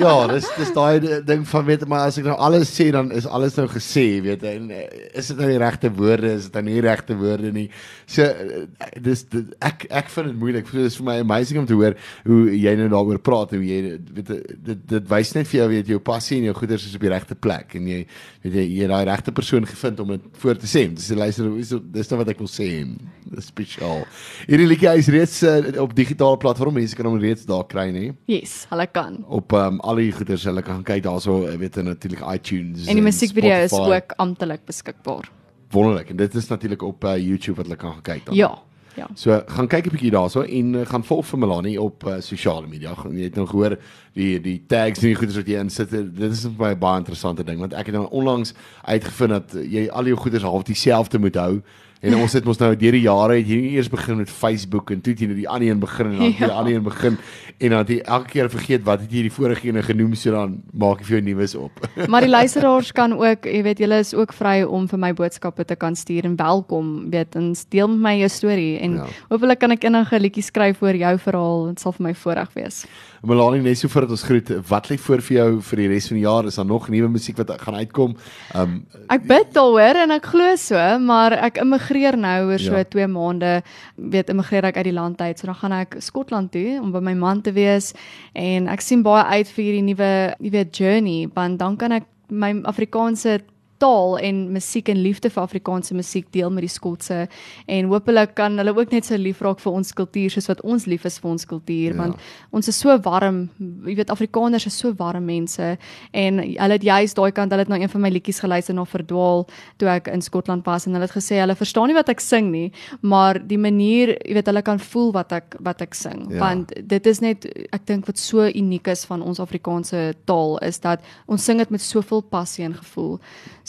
Ja, 0.00 0.14
dis 0.30 0.46
dis 0.56 0.70
daai 0.74 1.22
ding 1.26 1.42
van 1.48 1.66
weet 1.66 1.86
maar 1.90 2.08
as 2.08 2.18
ek 2.20 2.26
nou 2.28 2.36
alles 2.40 2.70
sê 2.72 2.88
dan 2.94 3.10
is 3.16 3.26
alles 3.28 3.56
nou 3.58 3.66
gesê, 3.70 4.04
weet. 4.24 4.44
En 4.48 4.70
eh, 4.74 4.86
is 5.18 5.30
dit 5.32 5.40
nou 5.40 5.48
die 5.50 5.60
regte 5.60 5.90
woorde, 5.94 6.32
is 6.38 6.48
dit 6.48 6.56
nou 6.58 6.62
nie 6.68 6.76
die 6.78 6.84
regte 6.86 7.16
woorde 7.18 7.52
nie. 7.54 7.66
So 8.10 8.24
eh, 8.24 8.62
dis 9.02 9.24
dit, 9.32 9.52
ek 9.66 9.86
ek 10.02 10.12
vind 10.14 10.30
dit 10.32 10.40
moeilik. 10.40 10.68
So 10.70 10.84
dis 10.86 10.98
vir 11.00 11.08
my 11.10 11.18
amazing 11.24 11.62
om 11.62 11.68
te 11.68 11.76
hoor 11.78 11.96
hoe 12.26 12.40
jy 12.54 12.74
nou 12.80 12.88
daaroor 12.94 13.20
praat 13.24 13.54
hoe 13.56 13.62
jy 13.64 13.80
weet 14.16 14.32
dit 14.32 14.82
dit, 14.90 15.06
wys 15.10 15.34
net 15.36 15.48
vir 15.50 15.60
jou 15.62 15.68
weet 15.74 15.94
jou 15.94 16.00
passie 16.10 16.40
en 16.40 16.50
jou 16.50 16.56
goeders 16.60 16.86
is 16.88 16.96
op 16.98 17.06
die 17.06 17.12
regte 17.12 17.36
plek 17.36 17.76
en 17.78 17.88
jy 17.90 18.02
weet 18.44 18.58
jy 18.60 18.66
jy 18.80 18.90
daai 18.90 19.04
regte 19.10 19.34
persoon 19.36 19.68
gevind 19.68 20.00
om 20.04 20.14
dit 20.16 20.28
voor 20.42 20.60
te 20.60 20.70
sê. 20.70 20.86
Dis 20.94 21.10
luister 21.16 21.50
dis 21.56 21.74
dis 22.00 22.12
nou 22.12 22.22
wat 22.22 22.34
ek 22.34 22.42
wil 22.42 22.50
sê. 22.50 22.70
en 22.80 22.96
spesiaal. 23.50 24.04
Hierdie 24.46 24.66
liedjie 24.66 24.94
is 25.00 25.10
reeds 25.12 25.42
uh, 25.42 25.82
op 25.82 25.94
digitale 25.96 26.36
platforms, 26.36 26.74
mense 26.74 26.96
kan 26.98 27.06
hom 27.06 27.18
reeds 27.22 27.46
daar 27.48 27.66
kry, 27.70 27.88
nê? 27.94 28.06
Yes, 28.30 28.64
hulle 28.70 28.86
kan. 28.90 29.20
op 29.28 29.52
um, 29.52 29.80
al 29.80 30.00
die 30.02 30.12
goeders 30.12 30.44
hulle 30.48 30.62
kan 30.62 30.82
kyk 30.86 31.04
daarso 31.04 31.40
weet 31.60 31.76
jy 31.76 31.82
natuurlik 31.86 32.24
iTunes 32.32 32.86
En 32.86 32.98
die 32.98 33.04
musiekvideo 33.04 33.60
is 33.64 33.76
ook 33.76 34.16
amptelik 34.16 34.64
beskikbaar. 34.66 35.30
wonderlik 35.70 36.10
en 36.10 36.16
dit 36.16 36.34
is 36.34 36.48
natuurlik 36.48 36.82
op 36.82 37.04
uh, 37.04 37.16
YouTube 37.18 37.56
wat 37.56 37.66
hulle 37.66 37.78
kan 37.78 37.92
gaan 37.92 38.02
kyk 38.02 38.26
dan. 38.26 38.34
Ja. 38.34 38.58
Ja. 38.94 39.06
So 39.14 39.42
gaan 39.46 39.68
kyk 39.70 39.86
'n 39.86 39.90
bietjie 39.94 40.10
daarso 40.10 40.42
en 40.42 40.74
uh, 40.74 40.86
gaan 40.86 41.04
volg 41.04 41.26
vir 41.26 41.38
Melanie 41.38 41.80
op 41.80 42.04
uh, 42.04 42.20
sosiale 42.20 42.66
media. 42.66 42.94
Jy 43.10 43.22
het 43.22 43.34
nou 43.34 43.46
gehoor 43.46 43.78
die 44.12 44.40
die 44.40 44.64
tags 44.66 44.98
en 44.98 45.06
die 45.06 45.14
goeders 45.14 45.36
wat 45.36 45.46
jy 45.46 45.60
insit. 45.60 45.90
Dit 45.90 46.32
is 46.32 46.42
vir 46.42 46.58
my 46.58 46.74
baie 46.78 46.98
interessante 46.98 47.44
ding 47.44 47.60
want 47.60 47.72
ek 47.72 47.86
het 47.86 47.94
nou 47.94 48.08
onlangs 48.10 48.52
uitgevind 48.82 49.30
dat 49.30 49.54
jy 49.62 49.88
al 49.88 50.10
jou 50.10 50.16
goeders 50.16 50.42
half 50.42 50.62
dieselfde 50.62 51.18
moet 51.18 51.36
hou. 51.36 51.62
En 52.00 52.14
ons 52.16 52.32
het 52.32 52.46
mos 52.48 52.56
nou 52.56 52.70
deur 52.80 52.94
die 52.96 53.02
jare 53.04 53.34
het 53.36 53.48
nie 53.50 53.74
eers 53.76 53.88
begin 53.92 54.16
met 54.22 54.30
Facebook 54.32 54.88
en 54.94 55.02
toe 55.04 55.12
het 55.12 55.20
jy 55.20 55.26
nou 55.28 55.36
die 55.36 55.48
ander 55.52 55.68
een 55.68 55.80
begin 55.82 56.06
en 56.06 56.16
dan 56.16 56.30
ja. 56.30 56.36
die 56.38 56.46
Ja. 56.46 56.54
ander 56.56 56.74
een 56.74 56.82
begin 56.86 57.18
en 57.60 57.68
dan 57.74 57.78
het 57.82 57.88
jy 57.92 57.98
elke 58.08 58.30
keer 58.30 58.48
vergeet 58.50 58.84
wat 58.86 59.00
het 59.04 59.12
jy 59.12 59.22
die 59.26 59.32
vorige 59.32 59.68
een 59.68 59.82
genoem 59.84 60.14
so 60.16 60.30
dan 60.32 60.54
maak 60.72 61.02
jy 61.02 61.04
vir 61.10 61.16
jou 61.18 61.34
nuus 61.34 61.54
op. 61.60 61.82
Maar 62.12 62.24
die 62.24 62.30
luisteraars 62.32 62.92
kan 62.96 63.12
ook, 63.12 63.44
jy 63.44 63.60
weet, 63.66 63.78
julle 63.84 63.98
is 64.00 64.14
ook 64.16 64.32
vry 64.32 64.62
om 64.64 64.86
vir 64.88 64.98
my 65.02 65.12
boodskappe 65.12 65.64
te 65.68 65.76
kan 65.76 65.92
stuur 65.96 66.24
en 66.24 66.36
welkom, 66.40 67.10
weet, 67.12 67.36
en 67.36 67.52
deel 67.68 67.88
met 67.92 68.00
my 68.06 68.14
jou 68.22 68.28
storie 68.32 68.78
en 68.80 68.96
Ja. 68.96 69.04
ja. 69.04 69.26
hopelik 69.28 69.60
kan 69.60 69.70
ek 69.76 69.84
enige 69.84 70.20
liedjie 70.20 70.42
skryf 70.48 70.80
oor 70.82 70.96
jou 70.96 71.12
verhaal. 71.18 71.66
Dit 71.74 71.80
sal 71.84 71.92
vir 71.98 72.06
my 72.08 72.14
voorreg 72.14 72.48
wees. 72.56 72.86
Melanie 73.22 73.60
net 73.60 73.76
so 73.76 73.88
voordat 73.92 74.10
ons 74.16 74.22
groet, 74.24 74.48
wat 74.70 74.88
lê 74.88 74.96
voor 74.96 75.20
vir 75.20 75.36
jou 75.36 75.48
vir 75.68 75.76
die 75.84 75.88
res 75.92 76.08
van 76.08 76.16
die 76.16 76.24
jaar? 76.24 76.46
Is 76.48 76.56
daar 76.56 76.64
nog 76.64 76.88
nuwe 76.88 77.08
musiek 77.12 77.36
wat 77.36 77.52
gaan 77.60 77.76
uitkom? 77.76 78.16
Um 78.56 78.78
Ek 79.12 79.26
bid 79.28 79.52
daaroor 79.52 80.00
en 80.06 80.10
ek 80.16 80.30
glo 80.32 80.56
so, 80.56 80.80
maar 81.04 81.36
ek 81.36 81.60
immigreer 81.90 82.16
nou 82.16 82.50
oor 82.50 82.58
so 82.58 82.76
Ja. 82.76 82.84
2 82.84 83.06
maande, 83.08 83.62
weet 83.96 84.30
immigreer 84.30 84.64
ek 84.64 84.76
uit 84.76 84.84
die 84.84 84.92
land 84.92 85.20
uit. 85.20 85.38
So 85.38 85.46
dan 85.46 85.54
gaan 85.54 85.72
ek 85.72 85.96
Skotland 85.98 86.52
toe 86.52 86.80
om 86.80 86.92
by 86.92 87.00
my 87.00 87.14
man 87.14 87.42
te 87.42 87.52
wees 87.52 87.92
en 88.34 88.68
ek 88.68 88.80
sien 88.80 89.02
baie 89.02 89.24
uit 89.24 89.48
vir 89.48 89.64
hierdie 89.64 89.82
nuwe, 89.82 90.34
jy 90.40 90.50
weet, 90.50 90.76
journey, 90.76 91.28
want 91.34 91.58
dan 91.58 91.76
kan 91.76 91.92
ek 91.92 92.04
my 92.30 92.62
Afrikaanse 92.64 93.40
taal 93.80 94.18
en 94.20 94.40
musiek 94.52 94.88
en 94.92 94.98
liefde 95.02 95.30
vir 95.32 95.42
Afrikaanse 95.42 95.94
musiek 95.96 96.26
deel 96.34 96.50
met 96.52 96.66
die 96.66 96.72
Skotse 96.72 97.22
en 97.66 97.88
hopelik 97.90 98.34
kan 98.38 98.58
hulle 98.60 98.74
ook 98.76 98.92
net 98.92 99.06
so 99.08 99.16
lief 99.16 99.40
raak 99.44 99.60
vir 99.64 99.72
ons 99.72 99.92
kultuur 99.96 100.30
soos 100.34 100.48
wat 100.50 100.60
ons 100.68 100.84
lief 100.90 101.06
is 101.08 101.18
vir 101.22 101.30
ons 101.30 101.46
kultuur 101.48 101.94
Ja. 101.94 101.96
want 102.02 102.16
ons 102.52 102.68
is 102.68 102.76
so 102.78 102.96
warm 103.06 103.48
jy 103.86 103.94
weet 103.96 104.10
Afrikaners 104.12 104.66
is 104.68 104.76
so 104.78 104.92
warm 104.98 105.24
mense 105.26 105.70
en 106.12 106.38
hulle 106.44 106.76
het 106.76 106.84
juist 106.84 107.16
daai 107.16 107.32
kant 107.32 107.52
hulle 107.52 107.64
het 107.64 107.72
nou 107.72 107.80
een 107.80 107.88
van 107.92 108.00
my 108.04 108.10
liedjies 108.12 108.40
geluister 108.44 108.74
na 108.76 108.84
verdwaal 108.84 109.46
toe 109.78 109.88
ek 109.88 110.08
in 110.12 110.20
Skotland 110.22 110.66
was 110.66 110.86
en 110.86 110.92
hulle 110.98 111.08
het 111.08 111.16
gesê 111.16 111.40
hulle 111.40 111.56
verstaan 111.56 111.88
nie 111.88 111.96
wat 111.96 112.08
ek 112.12 112.20
sing 112.20 112.50
nie 112.52 112.70
maar 113.02 113.40
die 113.40 113.58
manier 113.58 114.14
jy 114.26 114.34
weet 114.38 114.46
hulle 114.52 114.62
kan 114.62 114.78
voel 114.78 115.12
wat 115.16 115.32
ek 115.32 115.56
wat 115.60 115.80
ek 115.82 115.94
sing 115.94 116.26
Ja. 116.30 116.38
want 116.44 116.72
dit 116.86 117.06
is 117.06 117.20
net 117.20 117.46
ek 117.72 117.86
dink 117.86 118.06
wat 118.06 118.18
so 118.18 118.44
uniek 118.46 118.86
is 118.92 119.04
van 119.08 119.22
ons 119.22 119.40
Afrikaanse 119.40 120.14
taal 120.26 120.58
is 120.68 120.78
dat 120.80 121.00
ons 121.26 121.42
sing 121.44 121.58
dit 121.58 121.70
met 121.70 121.80
soveel 121.80 122.20
passie 122.22 122.64
en 122.64 122.74
gevoel 122.74 123.18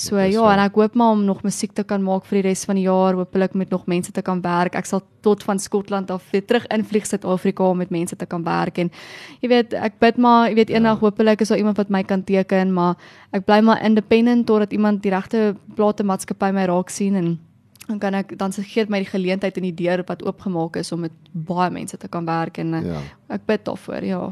so 0.02 0.18
Dit 0.18 0.32
is 0.32 0.34
ja 0.36 0.42
so. 0.42 0.50
en 0.50 0.62
ek 0.64 0.78
hoop 0.80 0.96
maar 0.98 1.12
om 1.16 1.24
nog 1.26 1.44
musiek 1.44 1.74
te 1.78 1.84
kan 1.88 2.04
maak 2.04 2.26
vir 2.30 2.42
die 2.42 2.50
res 2.50 2.64
van 2.66 2.80
die 2.80 2.86
jaar 2.88 3.18
hopelik 3.20 3.54
met 3.54 3.70
nog 3.70 3.86
mense 3.92 4.12
te 4.12 4.24
kan 4.26 4.42
werk 4.42 4.76
ek 4.76 4.90
sal 4.90 5.04
tot 5.22 5.44
van 5.44 5.60
Skotland 5.60 6.12
af 6.12 6.26
weer 6.32 6.46
terug 6.46 6.66
invlieg 6.74 7.06
Suid-Afrika 7.06 7.70
om 7.70 7.78
met 7.78 7.94
mense 7.94 8.16
te 8.16 8.26
kan 8.26 8.44
werk 8.44 8.82
en 8.82 8.92
jy 9.42 9.52
weet 9.52 9.74
ek 9.78 10.00
bid 10.00 10.18
maar 10.18 10.50
jy 10.50 10.56
weet 10.62 10.74
eendag 10.74 11.00
ja. 11.00 11.06
hopelik 11.06 11.42
is 11.42 11.54
daar 11.54 11.62
iemand 11.62 11.78
wat 11.78 11.90
my 11.90 12.04
kan 12.04 12.24
teken 12.24 12.74
maar 12.74 12.98
ek 13.32 13.46
bly 13.46 13.62
maar 13.62 13.84
independent 13.86 14.48
totdat 14.48 14.74
iemand 14.74 15.04
die 15.04 15.14
regte 15.14 15.56
platemaatskappy 15.76 16.52
my 16.52 16.66
raak 16.72 16.90
sien 16.90 17.16
en 17.16 17.40
dan 17.88 18.00
kan 18.00 18.16
ek 18.16 18.38
dan 18.38 18.54
se 18.54 18.64
gee 18.64 18.86
dit 18.86 18.90
my 18.90 19.02
die 19.04 19.12
geleentheid 19.12 19.58
en 19.58 19.68
die 19.70 19.76
deur 19.84 20.04
wat 20.08 20.24
oopgemaak 20.26 20.78
is 20.82 20.92
om 20.92 21.06
met 21.08 21.14
baie 21.32 21.70
mense 21.72 21.98
te 21.98 22.08
kan 22.08 22.26
werk 22.26 22.58
en 22.58 22.76
ja. 22.80 22.98
ja. 22.98 23.04
ek 23.38 23.46
bid 23.46 23.66
daarvoor 23.66 24.06
ja 24.08 24.24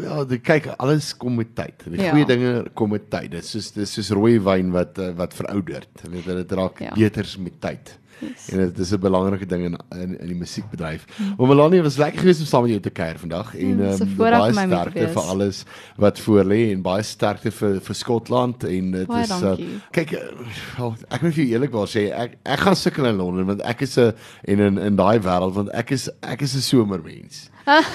Ja, 0.00 0.24
die, 0.24 0.38
kyk, 0.38 0.66
alles 0.78 1.16
kom 1.16 1.34
met 1.40 1.54
tyd. 1.56 1.84
Die 1.88 2.00
Ja. 2.02 2.10
goeie 2.12 2.26
dinge 2.26 2.66
kom 2.74 2.90
met 2.90 3.10
tyd. 3.10 3.30
Dit 3.30 3.42
is 3.44 3.50
soos 3.50 3.70
dis 3.72 3.92
soos 3.92 4.10
rooi 4.10 4.38
wyn 4.40 4.70
wat 4.70 4.98
eh, 4.98 5.10
wat 5.16 5.34
verouderd. 5.34 5.88
Jy 6.04 6.10
weet 6.10 6.24
dit 6.48 6.52
raak 6.52 6.78
ja. 6.78 6.86
Ja. 6.94 6.94
beters 6.94 7.36
met 7.38 7.60
tyd. 7.60 7.98
Yes. 8.20 8.48
En 8.52 8.58
dit 8.58 8.78
is 8.78 8.92
'n 8.92 9.00
belangrike 9.00 9.46
ding 9.46 9.64
in 9.64 9.76
in, 9.96 10.18
in 10.20 10.26
die 10.26 10.34
musiekbedryf. 10.36 11.06
Maar 11.38 11.48
Melanie 11.48 11.80
was 11.82 11.96
lekker 11.96 12.20
geweest 12.20 12.40
om 12.40 12.46
saam 12.46 12.62
met 12.62 12.70
jou 12.70 12.80
te 12.80 12.90
kuier 12.90 13.18
vandag 13.18 13.56
en 13.56 13.66
Mm, 13.76 13.80
'n 13.80 14.02
um, 14.02 14.16
baie 14.16 14.52
sterkte 14.52 15.08
vir 15.08 15.22
alles 15.22 15.64
wat 15.96 16.18
voor 16.20 16.44
lê 16.44 16.70
en 16.72 16.82
baie 16.82 17.02
sterkte 17.02 17.50
vir 17.50 17.80
vir 17.80 17.94
Skotland 17.94 18.64
en 18.64 18.90
dit 18.90 19.06
Baie 19.06 19.22
is 19.22 19.30
uh, 19.30 19.40
dankie. 19.40 19.80
kyk 19.90 20.12
uh, 20.12 20.84
oh, 20.84 20.94
ek 21.10 21.22
moet 21.22 21.32
vir 21.34 21.44
jou 21.44 21.52
eerlikwaar 21.60 21.88
sê 21.88 22.12
ek 22.12 22.36
ek 22.44 22.58
gaan 22.58 22.76
sukkel 22.76 23.06
in 23.06 23.16
Londen 23.16 23.46
want 23.46 23.60
ek 23.62 23.80
is 23.82 23.96
'n 23.98 24.12
en 24.44 24.58
in 24.60 24.78
in 24.78 24.96
daai 24.96 25.18
wêreld 25.18 25.54
want 25.54 25.70
ek 25.72 25.90
is 25.90 26.10
ek 26.22 26.42
is 26.42 26.54
'n 26.54 26.60
somermens. 26.60 27.48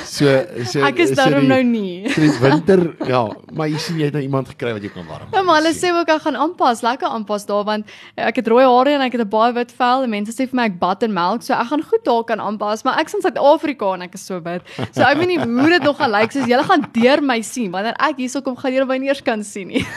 So 0.06 0.26
so 0.66 0.82
Ek 0.88 1.00
is 1.04 1.10
so 1.10 1.16
daarom 1.16 1.42
die- 1.42 1.48
nou 1.50 1.64
nie. 1.64 2.10
so 2.10 2.22
die 2.22 2.32
winter 2.42 2.96
ja, 3.08 3.22
maar 3.54 3.68
jy 3.68 3.78
sien 3.78 3.98
jy 4.00 4.06
het 4.10 4.14
nou 4.14 4.24
iemand 4.24 4.48
gekry 4.54 4.74
wat 4.74 4.82
jou 4.82 4.92
kan 4.94 5.06
warm. 5.10 5.28
Ja, 5.34 5.42
maar 5.44 5.62
hulle 5.62 5.74
sê 5.74 5.92
ook 5.94 6.10
ek 6.10 6.22
gaan 6.22 6.36
aanpas, 6.36 6.82
lekker 6.86 7.08
aanpas 7.08 7.46
daar 7.46 7.64
want 7.66 7.86
ek 8.18 8.36
het 8.42 8.48
rooi 8.48 8.64
hare 8.66 8.96
en 8.96 9.02
ek 9.02 9.12
het 9.18 9.22
'n 9.22 9.30
baie 9.30 9.54
wit 9.54 9.72
vel 9.78 10.04
en 10.04 10.10
mense 10.10 10.32
sê 10.32 10.48
vir 10.50 10.56
my 10.56 10.66
ek 10.66 10.80
bad 10.80 11.04
en 11.04 11.14
melk, 11.14 11.42
so 11.44 11.54
ek 11.54 11.68
gaan 11.68 11.84
goed 11.84 12.04
daar 12.06 12.24
kan 12.24 12.40
aanpas, 12.40 12.84
maar 12.84 13.00
ek's 13.00 13.14
in 13.14 13.22
Suid-Afrika 13.22 13.94
en 13.94 14.02
ek 14.04 14.14
is 14.14 14.26
so 14.26 14.40
wit. 14.42 14.62
So 14.94 15.02
ek 15.02 15.18
weet 15.18 15.28
nie 15.28 15.40
hoe 15.40 15.70
dit 15.70 15.84
nog 15.84 15.98
gaan 15.98 16.12
lyk 16.12 16.32
soos 16.32 16.46
julle 16.48 16.64
gaan 16.64 16.86
deur 16.94 17.22
my 17.22 17.42
sien 17.42 17.72
wanneer 17.72 17.96
ek 18.00 18.18
hierso 18.18 18.42
kom 18.42 18.56
gaan 18.56 18.72
julle 18.74 18.86
my 18.86 18.98
nie 18.98 19.08
eers 19.10 19.22
kan 19.24 19.44
sien 19.44 19.68
nie. 19.68 19.86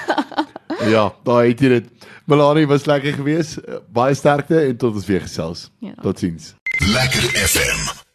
Ja, 0.86 1.10
daai 1.24 1.48
het 1.48 1.60
jy 1.60 1.68
dit. 1.68 1.86
Melanie 2.26 2.66
was 2.66 2.84
lekker 2.86 3.12
geweest. 3.12 3.58
Baie 3.92 4.14
sterkte 4.14 4.60
en 4.68 4.76
tot 4.76 4.94
ons 4.94 5.06
weer 5.06 5.20
gesels. 5.20 5.70
Ja. 5.80 5.92
Totsiens. 6.02 6.54
Lekker 6.80 7.22
FM. 7.48 8.06